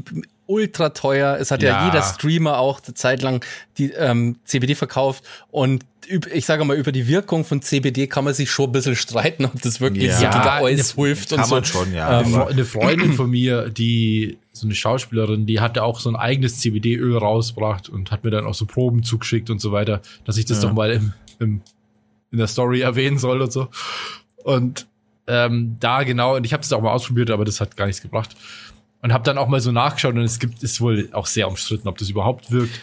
[0.47, 1.36] ultra teuer.
[1.40, 1.86] Es hat ja, Ja.
[1.86, 3.45] jeder Streamer auch eine Zeit lang
[3.78, 5.84] die ähm, CBD verkauft und
[6.34, 9.47] ich sage mal, über die Wirkung von CBD kann man sich schon ein bisschen streiten,
[9.47, 11.55] ob das wirklich Ja, so gegen eine- alles hilft und Kann so.
[11.55, 12.18] man schon, ja.
[12.18, 16.16] Eine Ähm, eine Freundin von mir, die so eine Schauspielerin, die hatte auch so ein
[16.16, 20.36] eigenes CBD-Öl rausgebracht und hat mir dann auch so Proben zugeschickt und so weiter, dass
[20.36, 20.68] ich das Ja.
[20.68, 21.62] doch mal im, im,
[22.30, 23.68] in der Story erwähnen soll und so.
[24.42, 24.86] Und
[25.26, 28.03] ähm, da genau, und ich habe es auch mal ausprobiert, aber das hat gar nichts
[28.03, 28.36] gebracht.
[29.05, 31.88] Und habe dann auch mal so nachgeschaut und es gibt, ist wohl auch sehr umstritten,
[31.88, 32.80] ob das überhaupt wirkt.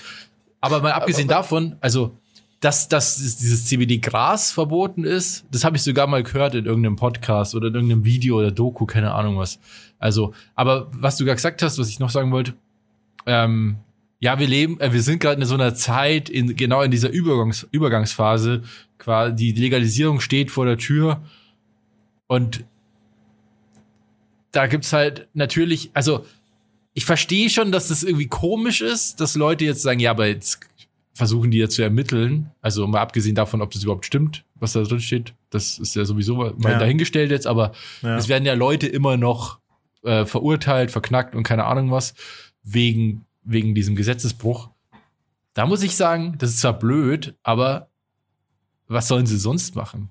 [0.60, 2.16] Aber mal abgesehen davon, also
[2.60, 7.56] dass, dass dieses CBD-Gras verboten ist, das habe ich sogar mal gehört in irgendeinem Podcast
[7.56, 9.60] oder in irgendeinem Video oder Doku, keine Ahnung was.
[9.98, 12.54] Also, aber was du gerade gesagt hast, was ich noch sagen wollte,
[13.26, 13.78] ähm,
[14.20, 17.10] ja, wir leben, äh, wir sind gerade in so einer Zeit, in, genau in dieser
[17.10, 18.62] Übergangs, Übergangsphase,
[19.00, 21.24] quasi die Legalisierung steht vor der Tür
[22.28, 22.64] und
[24.52, 26.26] da gibt's halt natürlich, also
[26.94, 30.60] ich verstehe schon, dass das irgendwie komisch ist, dass Leute jetzt sagen, ja, aber jetzt
[31.14, 32.52] versuchen die ja zu ermitteln.
[32.62, 35.34] Also mal abgesehen davon, ob das überhaupt stimmt, was da drin steht.
[35.50, 36.80] Das ist ja sowieso mal Ja.
[36.80, 37.72] dahingestellt jetzt, aber
[38.02, 38.18] Ja.
[38.18, 39.60] es werden ja Leute immer noch
[40.04, 42.16] äh, verurteilt, verknackt und keine Ahnung was,
[42.64, 44.70] wegen, wegen diesem Gesetzesbruch.
[45.54, 47.90] Da muss ich sagen, das ist zwar blöd, aber
[48.88, 50.10] was sollen sie sonst machen?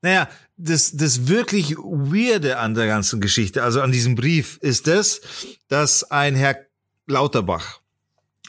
[0.00, 5.20] Naja, das, das wirklich Weirde an der ganzen Geschichte, also an diesem Brief, ist das,
[5.68, 6.66] dass ein Herr
[7.06, 7.80] Lauterbach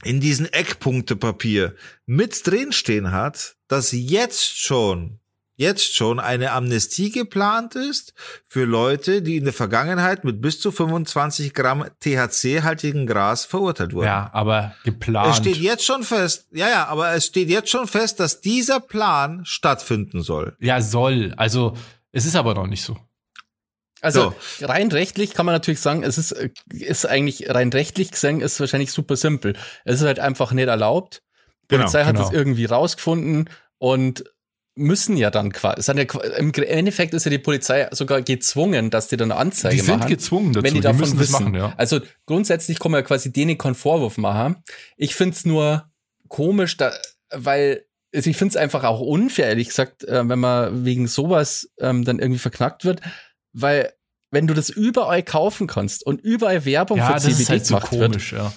[0.03, 1.75] in diesen Eckpunktepapier
[2.05, 5.19] mit drinstehen hat, dass jetzt schon
[5.55, 8.13] jetzt schon eine Amnestie geplant ist
[8.47, 14.07] für Leute, die in der Vergangenheit mit bis zu 25 Gramm THC-haltigen Gras verurteilt wurden.
[14.07, 15.31] Ja, aber geplant.
[15.31, 18.79] Es steht jetzt schon fest, ja, ja, aber es steht jetzt schon fest, dass dieser
[18.79, 20.55] Plan stattfinden soll.
[20.59, 21.33] Ja, soll.
[21.37, 21.77] Also,
[22.11, 22.97] es ist aber noch nicht so.
[24.01, 24.65] Also so.
[24.65, 26.35] rein rechtlich kann man natürlich sagen, es ist,
[26.73, 29.55] ist eigentlich rein rechtlich gesehen ist wahrscheinlich super simpel.
[29.85, 31.23] Es ist halt einfach nicht erlaubt.
[31.63, 32.27] Die Polizei genau, hat genau.
[32.27, 34.25] das irgendwie rausgefunden und
[34.75, 36.03] müssen ja dann quasi, ja,
[36.37, 39.79] im Endeffekt ist ja die Polizei sogar gezwungen, dass die dann eine Anzeige machen.
[39.79, 41.31] Die sind machen, gezwungen dazu, wenn die, die davon wissen.
[41.31, 41.73] Machen, ja.
[41.77, 44.57] Also grundsätzlich kann man ja quasi denen keinen Vorwurf machen.
[44.97, 45.89] Ich find's nur
[46.27, 46.91] komisch, da,
[47.31, 52.03] weil also ich find's einfach auch unfair, ehrlich gesagt, äh, wenn man wegen sowas ähm,
[52.03, 53.01] dann irgendwie verknackt wird,
[53.53, 53.93] weil
[54.31, 57.97] wenn du das überall kaufen kannst und überall Werbung ja, für CBD halt gemacht so
[57.97, 58.53] komisch, wird, ja.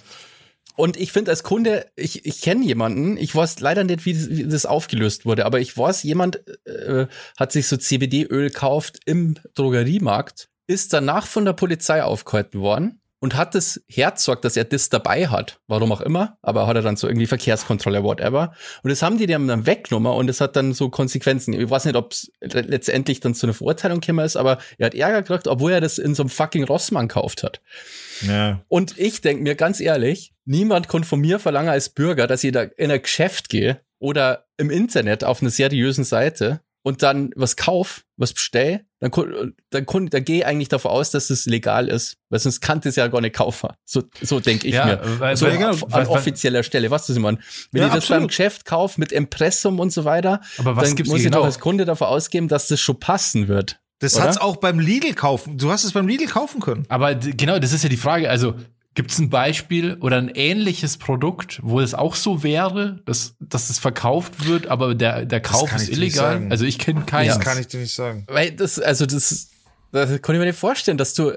[0.77, 4.29] Und ich finde als Kunde, ich, ich kenne jemanden, ich weiß leider nicht, wie das,
[4.29, 7.07] wie das aufgelöst wurde, aber ich weiß, jemand äh,
[7.39, 13.35] hat sich so CBD-Öl gekauft im Drogeriemarkt, ist danach von der Polizei aufgehalten worden und
[13.35, 15.59] hat das hergesorgt, dass er das dabei hat.
[15.67, 18.53] Warum auch immer, aber hat er dann so irgendwie Verkehrskontrolle, whatever.
[18.85, 21.53] Und das haben die dann weggenommen und das hat dann so Konsequenzen.
[21.53, 24.95] Ich weiß nicht, ob es letztendlich dann zu einer Verurteilung gekommen ist, aber er hat
[24.95, 27.61] Ärger gekriegt, obwohl er das in so einem fucking Rossmann gekauft hat.
[28.21, 28.63] Ja.
[28.69, 32.53] Und ich denke mir ganz ehrlich, niemand kann von mir verlangen als Bürger, dass ich
[32.53, 37.57] da in ein Geschäft gehe oder im Internet auf einer seriösen Seite und dann was
[37.57, 39.11] kauf, was bestell, dann,
[39.71, 42.97] dann, dann gehe ich eigentlich davon aus, dass es legal ist, weil sonst kann es
[42.97, 43.71] ja gar nicht kaufen.
[43.85, 45.01] So, so denke ich ja, mir.
[45.19, 47.39] Weil, so weil, an weil, offizieller Stelle, was du Simon?
[47.73, 48.23] Wenn ja, ich das absolut.
[48.23, 51.39] beim Geschäft kaufe mit Impressum und so weiter, Aber was dann muss ich genau?
[51.39, 53.81] doch als Kunde davon ausgeben, dass das schon passen wird.
[53.99, 54.25] Das oder?
[54.25, 55.59] hat's auch beim Lidl kaufen.
[55.59, 56.85] Du hast es beim Lidl kaufen können.
[56.89, 58.29] Aber genau, das ist ja die Frage.
[58.31, 58.55] Also
[58.97, 63.71] gibt es ein Beispiel oder ein ähnliches Produkt, wo es auch so wäre, dass, dass
[63.71, 66.47] es verkauft wird, aber der, der Kauf ist illegal?
[66.51, 67.29] Also ich kenne keinen.
[67.29, 68.25] Das kann ich dir nicht sagen.
[68.27, 69.51] Weil das, also das,
[69.93, 71.33] das kann ich mir nicht vorstellen, dass du,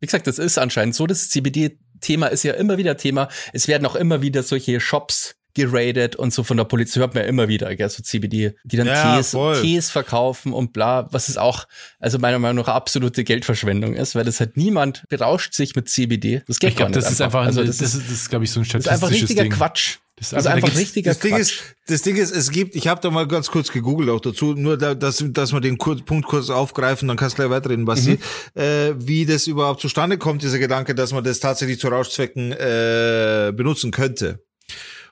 [0.00, 3.28] wie gesagt, das ist anscheinend so, das CBD-Thema ist ja immer wieder Thema.
[3.52, 7.22] Es werden auch immer wieder solche Shops geradet und so von der Polizei hört man
[7.22, 11.28] ja immer wieder, gell, so CBD, die dann ja, Tees, Tees verkaufen und bla, was
[11.28, 11.66] ist auch,
[12.00, 16.42] also meiner Meinung nach absolute Geldverschwendung ist, weil das halt niemand berauscht sich mit CBD.
[16.46, 17.06] Das geht ich glaub, gar nicht.
[17.06, 19.10] Das ist einfach, also das, das ist, das ist glaube ich, so ein statistisches Das
[19.10, 19.52] ist einfach richtiger Ding.
[19.52, 19.98] Quatsch.
[20.16, 21.30] Das ist, einfach, das richtiger das Quatsch.
[21.30, 24.20] Ding ist, das Ding ist, es gibt, ich habe da mal ganz kurz gegoogelt auch
[24.20, 27.50] dazu, nur da, dass, dass wir den Kur Punkt kurz aufgreifen, dann kannst du gleich
[27.50, 28.18] weiterreden, Basti,
[28.54, 28.60] mhm.
[28.60, 33.52] äh, wie das überhaupt zustande kommt, dieser Gedanke, dass man das tatsächlich zu Rauschzwecken äh,
[33.54, 34.44] benutzen könnte.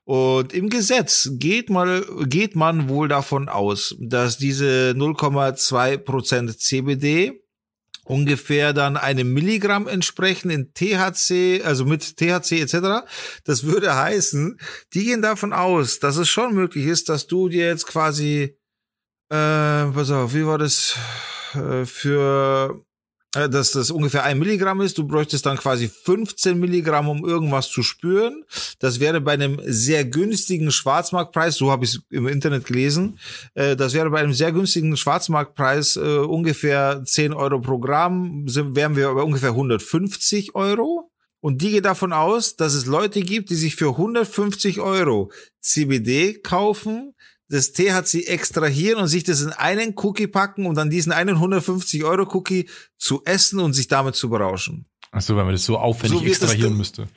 [0.05, 7.43] Und im Gesetz geht mal, geht man wohl davon aus, dass diese 0,2 Prozent CBD
[8.05, 13.07] ungefähr dann einem Milligramm entsprechen in THC, also mit THC etc.
[13.45, 14.59] Das würde heißen,
[14.93, 18.59] die gehen davon aus, dass es schon möglich ist, dass du dir jetzt quasi,
[19.31, 20.97] äh, pass auf, wie war das,
[21.55, 22.85] äh, für
[23.33, 24.99] dass das ungefähr ein Milligramm ist.
[24.99, 28.45] Du bräuchtest dann quasi 15 Milligramm, um irgendwas zu spüren.
[28.79, 33.19] Das wäre bei einem sehr günstigen Schwarzmarktpreis, so habe ich es im Internet gelesen,
[33.55, 38.97] äh, das wäre bei einem sehr günstigen Schwarzmarktpreis äh, ungefähr 10 Euro pro Gramm, wären
[38.97, 41.09] wir bei ungefähr 150 Euro.
[41.41, 46.35] Und die geht davon aus, dass es Leute gibt, die sich für 150 Euro CBD
[46.35, 47.15] kaufen,
[47.53, 52.03] das THC extrahieren und sich das in einen Cookie packen und dann diesen einen 150
[52.03, 54.87] Euro Cookie zu essen und sich damit zu berauschen.
[55.11, 57.09] Ach so, wenn man das so aufwendig so extrahieren müsste.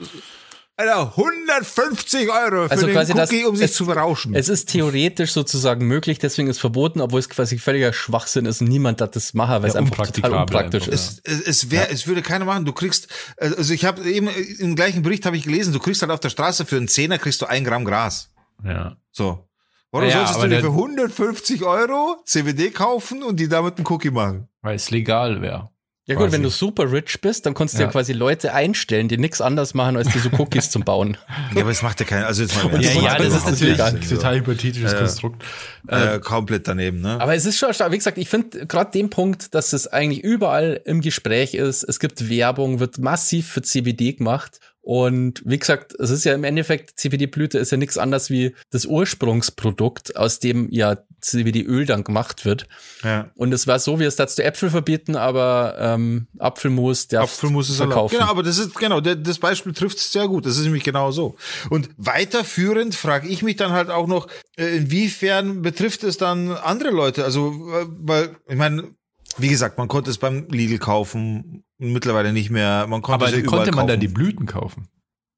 [0.76, 4.36] Alter, 150 Euro für also den Cookie, das, um sich es, zu berauschen.
[4.36, 8.68] Es ist theoretisch sozusagen möglich, deswegen ist verboten, obwohl es quasi völliger Schwachsinn ist und
[8.68, 11.22] niemand hat das machen, weil ja, es einfach total unpraktisch ist.
[11.24, 11.88] Es, es, wär, ja.
[11.92, 12.66] es würde keiner machen.
[12.66, 13.08] Du kriegst,
[13.38, 14.28] also ich habe eben
[14.60, 17.20] im gleichen Bericht habe ich gelesen, du kriegst halt auf der Straße für einen Zehner
[17.20, 18.34] kriegst du ein Gramm Gras.
[18.62, 18.98] Ja.
[19.14, 19.48] So.
[19.96, 24.12] Warum ja, solltest du dir für 150 Euro CBD kaufen und die damit einen Cookie
[24.12, 24.50] machen?
[24.62, 25.70] Weil es legal wäre.
[26.08, 29.08] Ja gut, wenn du super rich bist, dann kannst du ja, ja quasi Leute einstellen,
[29.08, 31.18] die nichts anderes machen, als diese Cookies zum Bauen.
[31.56, 34.02] Ja, aber es macht ja keinen, also jetzt mal ja, ja, das ist natürlich ein
[34.02, 35.44] total hypothetisches äh, Konstrukt.
[35.88, 37.20] Äh, komplett daneben, ne?
[37.22, 37.70] Aber es ist schon.
[37.70, 41.84] Wie gesagt, ich finde gerade den Punkt, dass es eigentlich überall im Gespräch ist.
[41.84, 46.44] Es gibt Werbung, wird massiv für CBD gemacht Und wie gesagt, es ist ja im
[46.44, 52.46] Endeffekt, CBD-Blüte ist ja nichts anderes wie das Ursprungsprodukt, aus dem ja CBD-Öl dann gemacht
[52.46, 52.68] wird.
[53.04, 53.32] Ja.
[53.34, 57.80] Und es war so, wie es dazu Äpfel verbieten, aber ähm, Apfelmus, der Apfelmus ist
[57.80, 58.12] erlaubt.
[58.12, 60.46] Genau, aber das ist genau, das Beispiel trifft es sehr gut.
[60.46, 61.36] Das ist nämlich genau so.
[61.72, 66.92] Und weiterführend frage ich mich dann halt auch noch, äh, inwiefern betrifft es dann andere
[66.92, 67.24] Leute?
[67.24, 68.92] Also, äh, weil, ich meine,
[69.38, 72.88] wie gesagt, man konnte es beim Lidl kaufen, mittlerweile nicht mehr.
[72.88, 74.88] Man konnte Aber konnte man da die Blüten kaufen?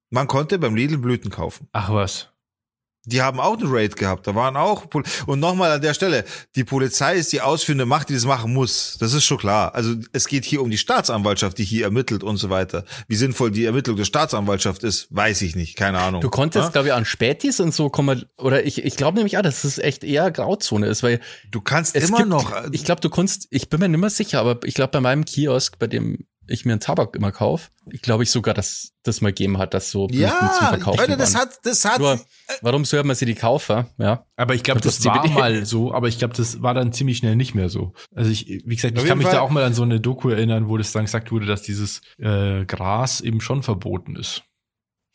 [0.10, 1.68] Man konnte beim Lidl Blüten kaufen.
[1.74, 2.32] Ach was.
[3.08, 4.28] Die haben auch einen Raid gehabt.
[4.28, 8.10] Da waren auch Pol und nochmal an der Stelle: Die Polizei ist die ausführende Macht,
[8.10, 8.98] die das machen muss.
[9.00, 9.74] Das ist schon klar.
[9.74, 12.84] Also es geht hier um die Staatsanwaltschaft, die hier ermittelt und so weiter.
[13.08, 15.76] Wie sinnvoll die Ermittlung der Staatsanwaltschaft ist, weiß ich nicht.
[15.78, 16.22] Keine Ahnung.
[16.22, 16.72] Du konntest, Ja?
[16.72, 19.78] glaube ich, an Spätis und so kommen, oder ich, ich glaube nämlich auch, dass es
[19.78, 21.20] echt eher Grauzone ist, weil
[21.52, 22.52] Du kannst immer gibt, noch.
[22.52, 25.00] äh, ich glaube, du kannst, ich bin mir nicht mehr sicher, aber ich glaube, bei
[25.02, 28.94] meinem Kiosk, bei dem ich mir einen Tabak immer kaufe, ich glaube ich sogar, dass
[29.04, 31.42] das mal gegeben hat, dass so Blüten zum ja, Verkaufen Leute, das waren.
[31.44, 32.00] hat, das hat.
[32.00, 32.20] Nur,
[32.62, 33.86] warum soll man sie die kaufen?
[33.98, 34.26] Ja.
[34.36, 37.18] Aber ich glaube, das das war mal so, aber ich glaube, das war dann ziemlich
[37.18, 37.94] schnell nicht mehr so.
[38.14, 40.30] Also ich, wie gesagt, ich kann mich Fall- da auch mal an so eine Doku
[40.30, 44.44] erinnern, wo das dann gesagt wurde, dass dieses äh, Gras eben schon verboten ist.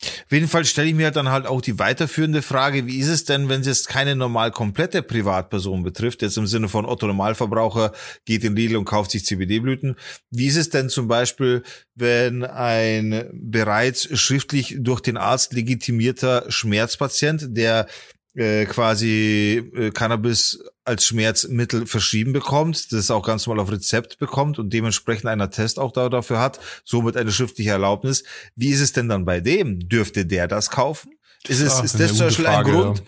[0.01, 3.23] Auf jeden Fall stelle ich mir dann halt auch die weiterführende Frage, wie ist es
[3.23, 7.93] denn, wenn es jetzt keine normal komplette Privatperson betrifft, jetzt im Sinne von Otto Normalverbraucher
[8.25, 9.95] geht in Lidl und kauft sich CBD-Blüten.
[10.29, 11.63] Wie ist es denn zum Beispiel,
[11.95, 17.87] wenn ein bereits schriftlich durch den Arzt legitimierter Schmerzpatient, der
[18.35, 24.59] äh, quasi äh, Cannabis als Schmerzmittel verschrieben bekommt, das auch ganz normal auf Rezept bekommt
[24.59, 28.23] und dementsprechend einen Attest auch da, dafür hat, somit eine schriftliche Erlaubnis.
[28.55, 29.87] Wie ist es denn dann bei dem?
[29.87, 31.13] Dürfte der das kaufen?
[31.47, 32.99] Ist es, Ach, ist das zum Beispiel Frage, ein Grund?
[32.99, 33.05] ja.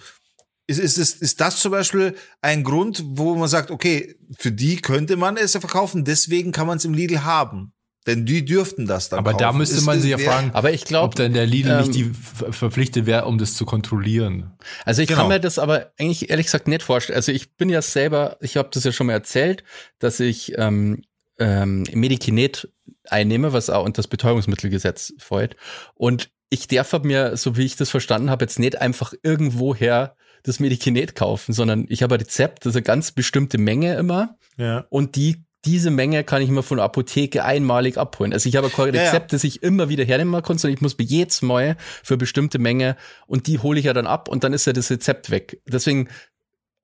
[0.67, 4.77] Ist, ist, ist, ist das zum Beispiel ein Grund, wo man sagt, okay, für die
[4.77, 7.74] könnte man es ja verkaufen, deswegen kann man es im Lidl haben.
[8.07, 9.57] Denn die dürften das dann Aber da kaufen.
[9.57, 11.95] müsste Ist- man sich ja fragen, Aber ich glaube, ob dann der Lidl ähm, nicht
[11.95, 14.51] die ver- verpflichtet wäre, um das zu kontrollieren.
[14.85, 15.21] Also ich Genau.
[15.21, 17.15] kann mir das aber eigentlich ehrlich gesagt nicht vorstellen.
[17.17, 19.63] Also ich bin ja selber, ich habe das ja schon mal erzählt,
[19.99, 21.01] dass ich ähm,
[21.39, 22.69] ähm, Medikinet
[23.09, 25.55] einnehme, was auch unter das Betäubungsmittelgesetz fällt.
[25.95, 30.15] Und ich darf hab mir, so wie ich das verstanden habe, jetzt nicht einfach irgendwoher
[30.43, 34.37] das Medikinet kaufen, sondern ich habe ein Rezept, das ist eine ganz bestimmte Menge immer.
[34.57, 34.85] Ja.
[34.89, 38.33] Und die, diese Menge kann ich mir von der Apotheke einmalig abholen.
[38.33, 39.09] Also ich habe kein Ja, ja.
[39.09, 42.59] Rezept, das ich immer wieder hernehmen kann, sondern ich muss mir jedes Mal für bestimmte
[42.59, 42.95] Menge
[43.27, 45.61] und die hole ich ja dann ab und dann ist ja das Rezept weg.
[45.67, 46.07] Deswegen,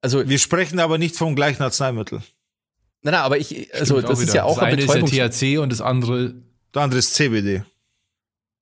[0.02, 2.20] also, Wir sprechen aber nicht vom gleichen Arzneimittel.
[3.04, 4.36] nein, nein, aber ich, also Stimmt das ist wieder.
[4.36, 5.38] ja auch das ein eine ist ja Betäubungs...
[5.40, 6.34] THC und das andere
[6.74, 7.64] Der andere ist CBD.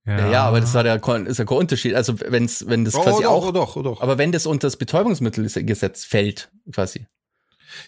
[0.05, 1.93] Ja, ja, aber das hat ja kein, ist ja kein Unterschied.
[1.93, 4.01] Also wenn's, wenn das quasi oh, doch, auch, oh, doch, oh, doch.
[4.01, 7.05] aber wenn das unter das Betäubungsmittelgesetz fällt, quasi.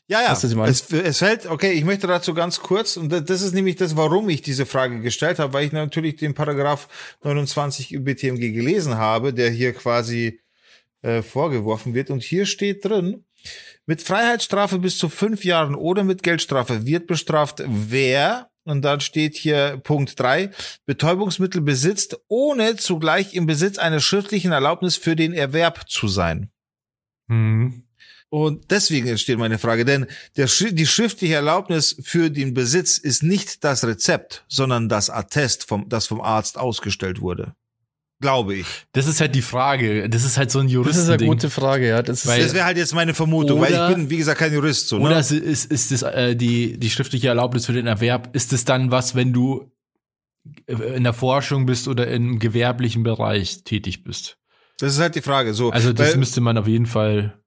[0.07, 0.32] Ja, ja.
[0.32, 0.71] Weißt du, was ich meine?
[0.71, 4.29] Es, es fällt, okay, ich möchte dazu ganz kurz, und das- ist nämlich das, warum
[4.29, 6.88] ich diese Frage gestellt habe, weil ich natürlich den Paragraph
[7.23, 10.39] 29 BTMG gelesen habe, der hier quasi
[11.01, 12.09] äh, vorgeworfen wird.
[12.11, 13.25] Und hier steht drin,
[13.88, 19.36] mit Freiheitsstrafe bis zu fünf Jahren oder mit Geldstrafe wird bestraft, wer, und dann steht
[19.36, 20.51] hier Punkt drei
[20.86, 26.51] Betäubungsmittel besitzt, ohne zugleich im Besitz einer schriftlichen Erlaubnis für den Erwerb zu sein.
[27.27, 27.84] Hm.
[28.34, 30.07] Und deswegen entsteht meine Frage, denn
[30.38, 35.89] der, die schriftliche Erlaubnis für den Besitz ist nicht das Rezept, sondern das Attest, vom,
[35.89, 37.55] das vom Arzt ausgestellt wurde.
[38.21, 38.67] Glaube ich.
[38.93, 40.07] Das ist halt die Frage.
[40.07, 42.01] Das ist halt so ein Das ist eine gute Frage, ja.
[42.01, 44.39] Das ist Weil- Das wäre halt jetzt meine Vermutung, weil Oder- ich bin, wie gesagt,
[44.39, 44.88] kein Jurist.
[44.88, 45.19] So, Oder ne?
[45.19, 48.91] es ist, ist das, äh, die, die schriftliche Erlaubnis für den Erwerb, ist es dann
[48.91, 49.69] was, wenn du
[50.67, 54.38] äh, in der Forschung bist oder im gewerblichen Bereich tätig bist?
[54.77, 55.53] Das ist halt die Frage.
[55.53, 57.40] So, Also das weil, müsste man auf jeden Fall.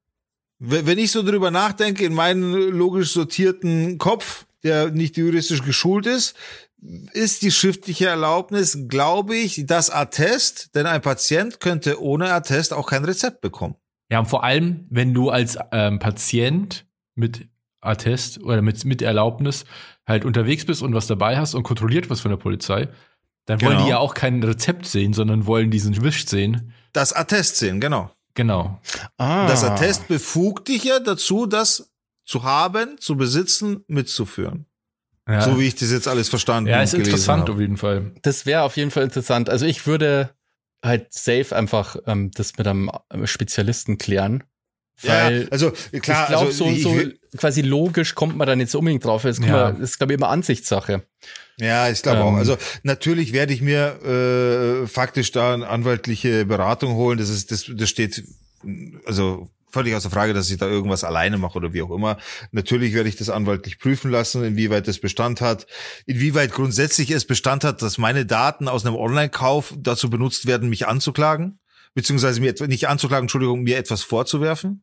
[0.58, 6.34] Wenn ich so drüber nachdenke, in meinen logisch sortierten Kopf, der nicht juristisch geschult ist,
[7.12, 12.86] ist die schriftliche Erlaubnis, glaube ich, das Attest, denn ein Patient könnte ohne Attest auch
[12.86, 13.76] kein Rezept bekommen.
[14.10, 17.48] Ja, und vor allem, wenn du als ähm, Patient mit
[17.80, 19.64] Attest oder mit, mit Erlaubnis
[20.06, 22.88] halt unterwegs bist und was dabei hast und kontrolliert wirst von der Polizei,
[23.46, 23.84] dann wollen Genau.
[23.84, 26.72] die ja auch kein Rezept sehen, sondern wollen diesen Wisch sehen.
[26.92, 28.10] Das Attest sehen, genau.
[28.34, 28.80] Genau.
[29.16, 29.46] ah.
[29.46, 31.92] Das Attest befugt dich ja dazu, das
[32.26, 34.66] zu haben, zu besitzen, mitzuführen.
[35.28, 37.52] Ja, So wie ich das jetzt alles verstanden ja und ist interessant habe.
[37.52, 38.12] auf jeden Fall.
[38.22, 39.48] Das wäre auf jeden Fall interessant.
[39.48, 40.34] Also ich würde
[40.84, 42.90] halt safe einfach ähm, das mit einem
[43.24, 44.44] Spezialisten klären.
[45.02, 47.00] Weil ja, also klar, ich glaube, also so, ich, so
[47.36, 49.22] quasi logisch kommt man da nicht so unbedingt drauf.
[49.22, 49.46] Das, Ja.
[49.46, 51.02] man, das ist, glaube ich, immer Ansichtssache.
[51.58, 52.24] ja, ich glaube Ähm.
[52.24, 52.34] auch.
[52.36, 57.18] Also natürlich werde ich mir äh, faktisch da eine anwaltliche Beratung holen.
[57.18, 58.22] Das ist, das, das steht
[59.04, 62.16] also völlig außer Frage, dass ich da irgendwas alleine mache oder wie auch immer.
[62.52, 65.66] Natürlich werde ich das anwaltlich prüfen lassen, inwieweit das Bestand hat,
[66.06, 70.86] inwieweit grundsätzlich es Bestand hat, dass meine Daten aus einem Online-Kauf dazu benutzt werden, mich
[70.86, 71.58] anzuklagen,
[71.94, 74.82] beziehungsweise mir etwa nicht anzuklagen, Entschuldigung, mir etwas vorzuwerfen.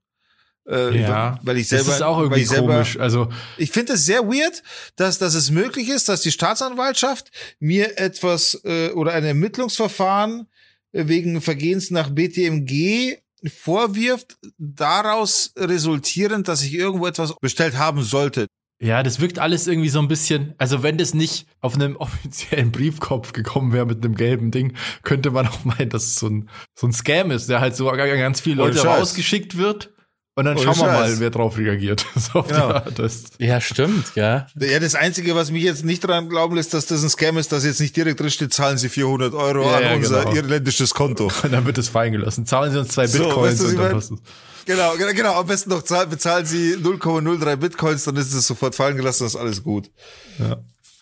[0.68, 2.97] Äh, Ja, weil ich selber, das ist auch irgendwie selber, komisch.
[2.99, 4.62] Also ich finde es sehr weird,
[4.95, 10.47] dass, dass es möglich ist, dass die Staatsanwaltschaft mir etwas äh, oder ein Ermittlungsverfahren
[10.91, 13.18] äh, wegen Vergehens nach BTMG
[13.49, 18.45] vorwirft, daraus resultierend, dass ich irgendwo etwas bestellt haben sollte.
[18.82, 22.72] Ja, das wirkt alles irgendwie so ein bisschen, also wenn das nicht auf einem offiziellen
[22.72, 24.74] Briefkopf gekommen wäre mit einem gelben Ding,
[25.04, 27.90] könnte man auch meinen, dass es so ein, so ein Scam ist, der halt so
[27.90, 29.92] an ganz viele Leute rausgeschickt wird
[30.36, 31.10] und dann Ohne schauen wir Scheiß.
[31.12, 32.06] mal, wer drauf reagiert.
[32.16, 32.80] so Genau.
[32.96, 34.48] Das, Ja, stimmt, ja.
[34.60, 37.52] Ja, das Einzige, was mich jetzt nicht daran glauben lässt, dass das ein Scam ist,
[37.52, 40.36] dass jetzt nicht direkt drin steht, zahlen Sie 400 Euro Ja, an ja, unser genau.
[40.36, 41.32] irländisches Konto.
[41.44, 42.46] und dann wird es fallen gelassen.
[42.46, 44.20] Zahlen Sie uns zwei So, Bitcoins weißt du, und dann passt es.
[44.66, 45.34] Genau, genau, genau.
[45.40, 49.36] Am besten noch zahl- bezahlen Sie 0,03 Bitcoins, dann ist es sofort fallen gelassen, ist
[49.36, 49.90] alles gut.
[50.38, 50.58] Ja,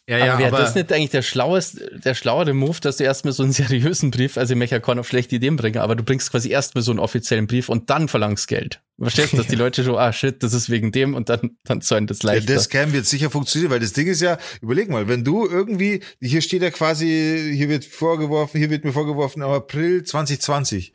[0.09, 3.51] aber wäre das nicht eigentlich der schlaueste, der schlauere Move, dass du erstmal so einen
[3.51, 6.49] seriösen Brief, also ich möchte ja keinen auf schlechte Ideen bringen, aber du bringst quasi
[6.49, 8.81] erstmal so einen offiziellen Brief und dann verlangst Geld.
[8.99, 11.81] Verstehst du, dass die Leute so, ah shit, das ist wegen dem und dann, dann
[11.81, 12.47] zahlen das Ja, leichter.
[12.47, 16.01] der Scam wird sicher funktionieren, weil das Ding ist ja, überleg mal, wenn du irgendwie,
[16.21, 20.91] hier steht ja quasi, hier wird vorgeworfen, hier wird mir vorgeworfen, im April 2020.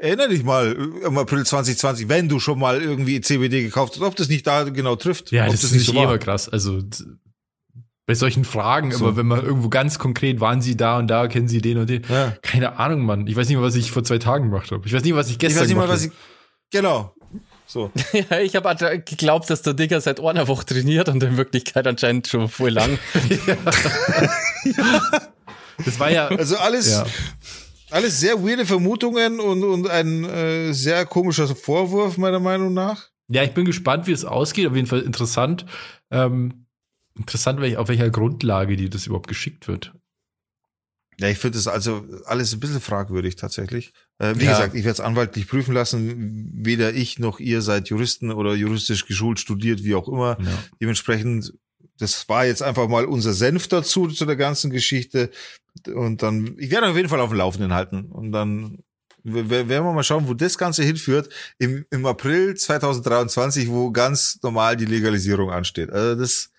[0.00, 4.02] Erinner dich mal, äh, im April 2020, wenn du schon mal irgendwie CBD gekauft hast,
[4.02, 5.32] ob das nicht da genau trifft.
[5.32, 6.04] Ja, ob das, ist nicht so eh war.
[6.04, 6.48] immer krass.
[6.48, 6.80] Also
[8.08, 9.04] bei solchen Fragen, So.
[9.04, 11.90] aber wenn man irgendwo ganz konkret, waren sie da und da, kennen sie den und
[11.90, 12.02] den.
[12.08, 12.32] Ja.
[12.40, 13.26] Keine Ahnung, Mann.
[13.26, 14.86] Ich weiß nicht mal, was ich vor zwei Tagen gemacht habe.
[14.86, 16.14] Ich weiß nicht, was ich Ich gestern weiß nicht mal, gemacht was habe.
[16.14, 17.14] ich, genau.
[17.66, 17.92] So.
[18.30, 22.26] Ja, ich habe geglaubt, dass der Digger seit einer Woche trainiert und in Wirklichkeit anscheinend
[22.28, 22.98] schon voll lang.
[25.84, 27.06] Das war ja, Also alles, ja.
[27.90, 33.08] alles sehr weirde Vermutungen und, und ein äh, sehr komischer Vorwurf, meiner Meinung nach.
[33.28, 34.66] Ja, ich bin gespannt, wie es ausgeht.
[34.66, 35.66] Auf jeden Fall interessant.
[36.10, 36.64] Ähm,
[37.18, 39.92] interessant, auf welcher Grundlage die das überhaupt geschickt wird.
[41.20, 43.92] Ja, ich finde das also alles ein bisschen fragwürdig tatsächlich.
[44.18, 44.52] Äh, wie Ja.
[44.52, 46.48] gesagt, ich werde es anwaltlich prüfen lassen.
[46.54, 50.38] Weder ich noch ihr seid Juristen oder juristisch geschult, studiert, wie auch immer.
[50.40, 50.58] Ja.
[50.80, 51.54] Dementsprechend,
[51.98, 55.30] das war jetzt einfach mal unser Senf dazu, zu der ganzen Geschichte.
[55.92, 58.04] Und dann, ich werde auf jeden Fall auf dem Laufenden halten.
[58.12, 58.78] Und dann
[59.24, 61.28] werden wir mal schauen, wo das Ganze hinführt.
[61.58, 65.90] Im, im April 2023, wo ganz normal die Legalisierung ansteht.
[65.90, 66.50] Also das,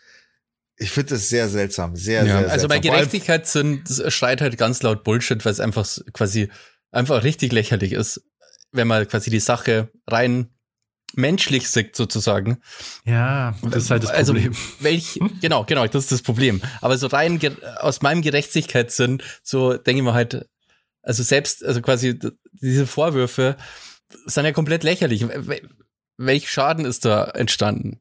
[0.80, 1.96] ich finde das sehr seltsam.
[1.96, 2.52] Sehr, sehr seltsam.
[2.52, 6.50] also bei Gerechtigkeit sind, schreit halt ganz laut Bullshit, weil es einfach quasi
[6.92, 8.22] einfach richtig lächerlich ist,
[8.72, 10.50] wenn man quasi die Sache rein
[11.16, 12.62] menschlich sieht sozusagen.
[13.04, 14.56] Ja, das ist halt das Also, Problem.
[14.80, 16.62] Welch, genau, genau, das ist das Problem.
[16.82, 17.40] Aber so rein
[17.78, 20.48] aus meinem Gerechtigkeitssinn, so denke ich mir halt,
[21.02, 22.20] also selbst, also quasi
[22.54, 23.58] diese Vorwürfe
[24.26, 25.24] sind ja komplett lächerlich.
[25.26, 25.68] Wel-
[26.18, 28.00] Welch Schaden ist da entstanden?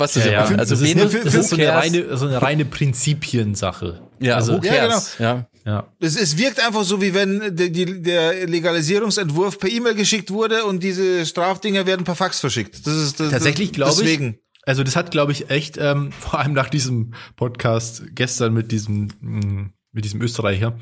[0.00, 0.40] Was ist ja, ja.
[0.40, 4.00] also das ist, wen- das ist so eine reine, so eine reine Prinzipiensache.
[4.18, 5.16] ja, also, who Ja, cares?
[5.18, 5.86] ja, ja.
[6.00, 10.64] Es, es wirkt einfach so, wie wenn der, die, der Legalisierungsentwurf per E-Mail geschickt wurde
[10.64, 12.86] und diese Strafdinger werden per Fax verschickt.
[12.86, 14.38] Das ist das, Tatsächlich glaube ich- deswegen.
[14.64, 19.08] Also das hat, glaube ich, echt, ähm, vor allem nach diesem Podcast gestern mit diesem,
[19.20, 20.78] mh, mit diesem Österreicher.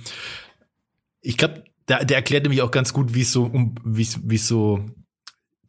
[1.20, 4.18] Ich glaube, der, der erklärt nämlich auch ganz gut, wie es so, um, wie es
[4.24, 4.84] wie es so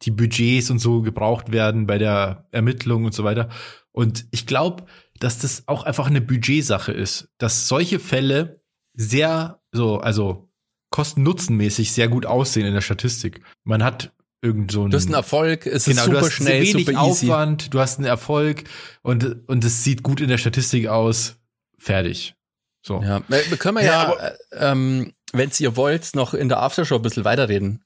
[0.02, 3.48] die Budgets und so gebraucht werden bei der Ermittlung und so weiter.
[3.92, 4.86] Und ich glaube,
[5.18, 8.62] dass das auch einfach eine Budgetsache ist, dass solche Fälle
[8.94, 10.48] sehr so, also
[10.90, 13.42] kosten-nutzen-mäßig sehr gut aussehen in der Statistik.
[13.64, 16.62] Man hat irgend so Du hast einen Erfolg, es ist Genau, super du hast schnell,
[16.62, 17.26] wenig super easy.
[17.26, 18.64] Aufwand, du hast einen Erfolg
[19.02, 21.36] und, und es sieht gut in der Statistik aus.
[21.78, 22.34] Fertig.
[22.82, 23.02] So.
[23.02, 26.96] Ja, wir können wir Ja, ja, äh, ähm, wenn ihr wollt, noch in der Aftershow
[26.96, 27.84] ein bisschen weiterreden.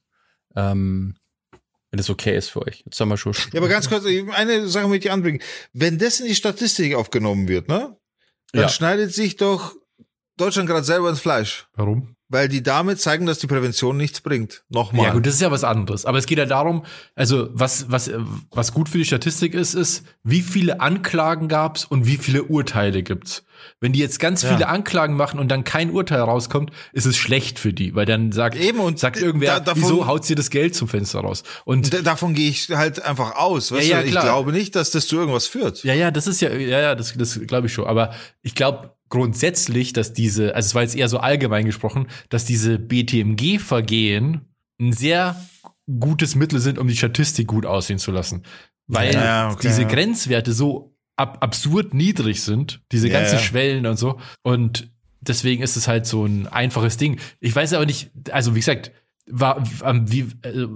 [0.55, 1.15] Ähm,
[1.95, 2.83] wenn es okay ist für euch.
[2.85, 3.31] Jetzt haben wir schon.
[3.53, 5.39] Ja, aber ganz kurz, eine Sache möchte ich anbringen.
[5.71, 7.97] Wenn das in die Statistik aufgenommen wird, ne?
[8.51, 8.67] Dann Ja.
[8.69, 9.73] schneidet sich doch
[10.35, 11.67] Deutschland gerade selber ins Fleisch.
[11.73, 12.14] Warum?
[12.27, 14.63] Weil die damit zeigen, dass die Prävention nichts bringt.
[14.69, 15.05] Nochmal.
[15.05, 16.05] Ja, gut, das ist ja was anderes.
[16.07, 18.09] Aber es geht ja darum, also was, was,
[18.49, 23.03] was gut für die Statistik ist, ist, wie viele Anklagen gab's und wie viele Urteile
[23.03, 23.43] gibt's.
[23.79, 24.49] Wenn die jetzt ganz Ja.
[24.53, 28.31] viele Anklagen machen und dann kein Urteil rauskommt, ist es schlecht für die, weil dann
[28.31, 31.43] sagt, Eben, und sagt da- irgendwer, davon- wieso haut sie das Geld zum Fenster raus?
[31.63, 33.71] Und davon gehe ich halt einfach aus.
[33.71, 34.07] Weißt Ja, ja, du?
[34.07, 35.83] Ich glaube nicht, dass das zu irgendwas führt.
[35.83, 37.85] Ja, ja, das ist ja, ja, ja, das, das glaube ich schon.
[37.85, 42.45] Aber ich glaube grundsätzlich, dass diese, also es war jetzt eher so allgemein gesprochen, dass
[42.45, 44.41] diese BTMG-Vergehen
[44.81, 45.35] ein sehr
[45.99, 48.43] gutes Mittel sind, um die Statistik gut aussehen zu lassen.
[48.87, 49.87] Weil Ja, okay, diese ja.
[49.87, 53.39] Grenzwerte so ab absurd niedrig sind, diese Ja, ganzen.
[53.39, 54.19] Schwellen und so.
[54.43, 54.91] Und
[55.21, 57.19] deswegen ist es halt so ein einfaches Ding.
[57.39, 58.91] Ich weiß aber nicht, also wie gesagt,
[59.27, 59.63] war,
[60.07, 60.67] wie, äh,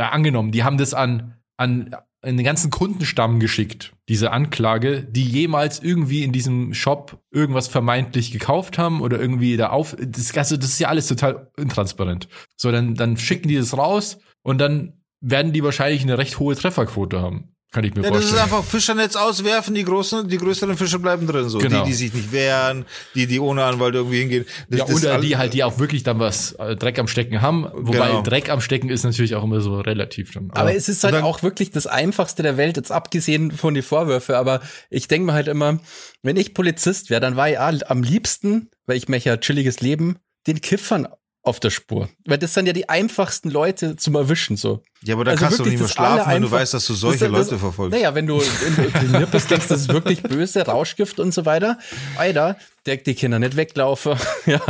[0.00, 5.80] angenommen, die haben das an an, an den ganzen Kundenstamm geschickt, diese Anklage, die jemals
[5.80, 9.96] irgendwie in diesem Shop irgendwas vermeintlich gekauft haben oder irgendwie da auf.
[10.00, 12.28] Das, also das ist ja alles total intransparent.
[12.56, 16.56] So, dann, dann schicken die das raus und dann werden die wahrscheinlich eine recht hohe
[16.56, 17.54] Trefferquote haben.
[17.70, 18.42] Kann ich mir Ja, das ist vorstellen.
[18.54, 21.58] einfach Fischernetz auswerfen, die großen, die größeren Fische bleiben drin, so.
[21.58, 21.82] Genau.
[21.84, 24.46] Die, die sich nicht wehren, die, die ohne Anwalt irgendwie hingehen.
[24.70, 27.42] Das- ja, das oder die halt, die auch wirklich dann was äh, Dreck am Stecken
[27.42, 27.66] haben.
[27.74, 28.22] Wobei Genau.
[28.22, 30.50] Dreck am Stecken ist natürlich auch immer so relativ dann.
[30.52, 33.82] Aber es ist halt dann- auch wirklich das Einfachste der Welt, jetzt abgesehen von die
[33.82, 34.38] Vorwürfe.
[34.38, 35.78] Aber ich denke mir halt immer,
[36.22, 37.58] wenn ich Polizist wäre, dann war ich
[37.90, 40.16] am liebsten, weil ich möchte ja chilliges Leben,
[40.46, 41.06] den Kiffern
[41.42, 42.08] auf der Spur.
[42.26, 44.82] Weil das sind ja die einfachsten Leute zum Erwischen, so.
[45.02, 46.94] Ja, aber da Also kannst du nicht mehr das schlafen, wenn du weißt, dass du
[46.94, 47.96] solche Das- das- Leute verfolgst.
[47.96, 51.78] Naja, wenn du, trainiert bist, denkst, das ist wirklich böse, Rauschgift und so weiter.
[52.16, 54.16] Alter, der, die Kinder nicht weglaufen.
[54.46, 54.60] ja.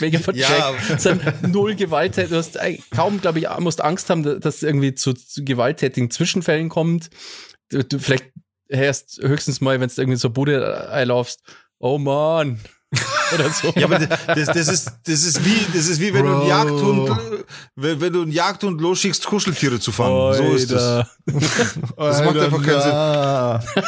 [0.00, 2.16] Wegen von Ja, sind null Gewalt.
[2.18, 6.10] Du hast äh, kaum, glaube ich, musst Angst haben, dass es irgendwie zu, zu gewalttätigen
[6.10, 7.08] Zwischenfällen kommt.
[7.70, 8.26] Du, du vielleicht
[8.68, 11.40] hörst höchstens mal, wenn du irgendwie so Bude einlaufst,
[11.78, 12.60] oh man.
[13.34, 13.70] Oder so.
[13.76, 16.48] Ja, aber das, das ist, das ist wie, das ist wie wenn du einen Bro.
[16.48, 17.20] Jagdhund,
[17.76, 20.34] wenn, wenn du einen Jagdhund losschickst, Kuscheltiere zu fangen.
[20.34, 20.82] So ist es.
[20.82, 21.10] Alter.
[21.96, 23.82] Das macht einfach keinen Sinn.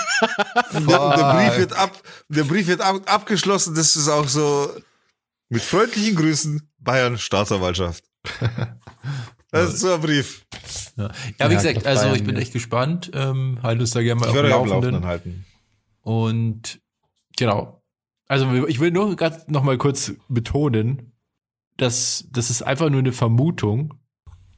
[0.73, 0.87] Sinn.
[0.87, 3.75] Der, der Brief wird ab, der Brief wird ab, abgeschlossen.
[3.75, 4.71] Das ist auch so
[5.49, 8.05] mit freundlichen Grüßen Bayern Staatsanwaltschaft.
[9.53, 10.47] Das ist so ein Brief.
[10.97, 12.41] Ja, ja wie Ja, gesagt, also Bayern, ich bin ja.
[12.41, 13.11] echt gespannt.
[13.15, 14.71] Ähm, halt uns da gerne mal Ich auf dem Laufenden.
[14.77, 15.45] Laufenden halten.
[16.03, 16.81] Und
[17.37, 17.80] genau.
[18.31, 21.13] Also ich will nur gerade noch mal kurz betonen,
[21.77, 23.95] dass das ist einfach nur eine Vermutung.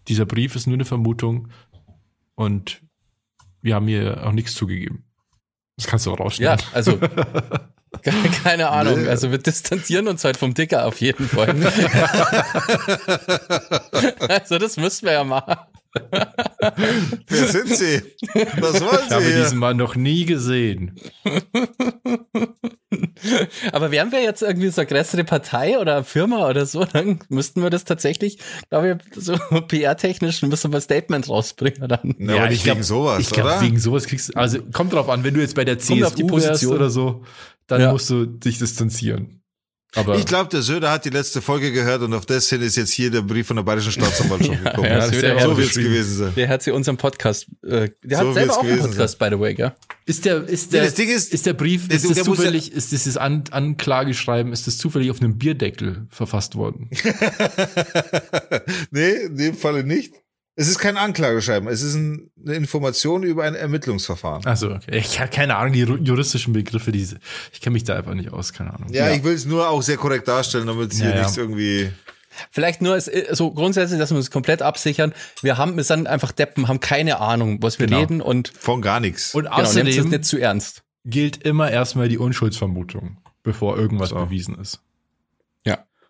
[0.08, 1.48] Dieser Brief ist nur eine Vermutung
[2.34, 2.82] und
[3.62, 5.06] wir haben hier auch nichts zugegeben.
[5.78, 6.66] Das kannst du auch Ja, rausschneiden.
[6.74, 6.98] also
[8.02, 9.00] ke- keine Ahnung.
[9.04, 9.08] Nee.
[9.08, 11.56] Also wir distanzieren uns halt vom Dicker auf jeden Fall.
[14.28, 15.56] also das müssen wir ja machen.
[17.28, 18.02] Wer sind Sie?
[18.58, 19.58] Was wollen Ich habe Sie diesen hier?
[19.58, 20.98] Mann noch nie gesehen.
[23.72, 27.62] Aber wären wir jetzt irgendwie so eine größere Partei oder Firma oder so, dann müssten
[27.62, 28.38] wir das tatsächlich,
[28.68, 29.34] glaube ich, so
[29.68, 32.14] PR-technisch müssen wir ein Statement rausbringen dann.
[32.18, 33.60] Na, aber nicht ich glaub- wegen sowas, Ich glaube, oder?
[33.60, 36.14] wegen sowas kriegst du, also kommt drauf an, wenn du jetzt bei der Kommt auf
[36.14, 36.74] die CSU wärst Position.
[36.74, 37.22] oder so,
[37.66, 37.92] dann Ja.
[37.92, 39.41] musst du dich distanzieren.
[39.94, 42.76] Aber Ich glaube, der Söder hat die letzte Folge gehört und auf das hin ist
[42.76, 44.84] jetzt hier der Brief von der Bayerischen Staatsanwaltschaft gekommen.
[44.88, 46.32] ja, das Söder so wird es gewesen sein.
[46.34, 49.38] Der hat sie unseren Podcast, äh, der So hat selber auch einen Podcast, by the
[49.38, 49.72] way, gell?
[50.06, 52.72] Ist der, ist der, das Ding ist- ist der Brief, ist das muss ja- zufällig,
[52.72, 56.88] ist dieses An Anklageschreiben, ist das zufällig auf einem Bierdeckel verfasst worden?
[58.90, 60.14] nee, in dem Falle nicht.
[60.54, 64.44] Es ist kein Anklageschreiben, es ist ein, eine Information über ein Ermittlungsverfahren.
[64.44, 64.98] Also, okay.
[64.98, 67.18] Ich habe keine Ahnung, die juristischen Begriffe, diese,
[67.52, 68.92] ich kenne mich da einfach nicht aus, keine Ahnung.
[68.92, 71.20] Ja, ich will es nur auch sehr korrekt darstellen, damit es hier Ja, ja.
[71.22, 71.90] nichts irgendwie.
[72.50, 75.14] Vielleicht nur äh, so grundsätzlich, dass wir uns komplett absichern.
[75.42, 78.00] Wir haben, wir sind einfach Deppen, haben keine Ahnung, was wir Genau.
[78.00, 79.34] reden und Von gar nichts.
[79.34, 80.82] Und genau, nehmt es außerdem nicht zu ernst.
[81.04, 84.16] gilt immer erstmal die Unschuldsvermutung, bevor irgendwas So.
[84.16, 84.80] bewiesen ist.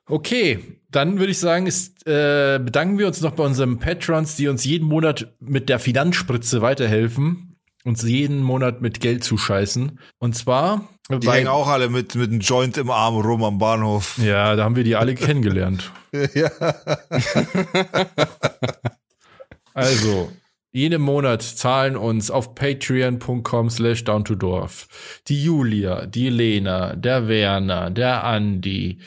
[0.07, 0.59] Okay,
[0.91, 4.65] dann würde ich sagen, ist, äh, bedanken wir uns noch bei unseren Patrons, die uns
[4.65, 9.99] jeden Monat mit der Finanzspritze weiterhelfen, uns jeden Monat mit Geld zuscheißen.
[10.19, 14.19] Und zwar Die hängen auch alle mit, mit einem Joint im Arm rum am Bahnhof.
[14.19, 15.93] Ja, da haben wir die alle kennengelernt.
[16.35, 16.51] ja.
[19.75, 20.31] Also,
[20.71, 24.87] jeden Monat zahlen uns auf patreon.com slash down to dorf
[25.29, 28.99] die Julia, die Lena, der Werner, der Andi,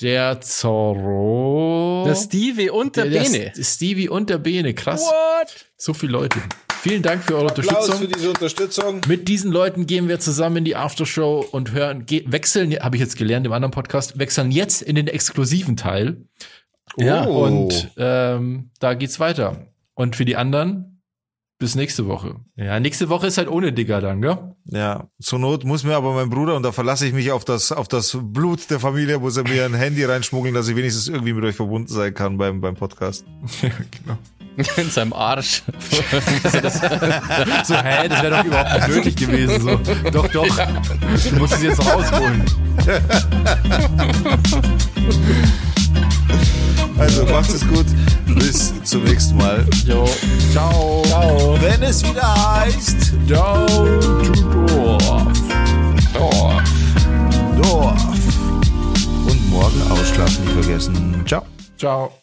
[0.00, 2.04] der Zorro.
[2.06, 3.52] Der Stevie und der, Bene.
[3.56, 5.02] S- Stevie und der Bene, krass.
[5.02, 5.66] What?
[5.76, 6.38] So viele Leute.
[6.80, 8.12] Vielen Dank für eure Applaus für Unterstützung.
[8.16, 9.00] diese Unterstützung.
[9.06, 13.00] Mit diesen Leuten gehen wir zusammen in die Aftershow und hören, ge- wechseln, habe ich
[13.00, 16.24] jetzt gelernt im anderen Podcast, wechseln jetzt in den exklusiven Teil.
[16.96, 17.44] Ja, Oh.
[17.44, 19.68] Und ähm, da geht's weiter.
[19.94, 20.91] Und für die anderen,
[21.62, 22.40] bis nächste Woche.
[22.56, 24.36] Ja, nächste Woche ist halt ohne Digger dann, gell?
[24.64, 27.70] Ja, zur Not muss mir aber mein Bruder, und da verlasse ich mich auf das,
[27.70, 31.32] auf das Blut der Familie, muss er mir ein Handy reinschmuggeln, dass ich wenigstens irgendwie
[31.32, 33.24] mit euch verbunden sein kann beim, beim Podcast.
[33.62, 34.18] ja, genau.
[34.76, 35.62] In seinem Arsch.
[37.64, 39.60] So, hä, das wäre doch überhaupt nicht nötig gewesen.
[39.60, 39.76] So.
[40.10, 40.58] Doch, doch.
[41.30, 42.44] Du musst es jetzt rausholen.
[47.02, 47.86] Also macht es gut.
[48.38, 49.66] Bis zum nächsten Mal.
[49.84, 50.08] Jo.
[50.52, 51.02] Ciao.
[51.04, 51.58] Ciao.
[51.60, 53.66] Wenn es wieder heißt Down
[54.00, 54.32] to
[54.66, 55.32] Dorf.
[56.14, 56.62] Dorf.
[57.60, 58.06] Dorf.
[59.28, 61.24] Und morgen ausschlafen nicht vergessen.
[61.26, 61.42] Ciao.
[61.76, 62.21] Ciao.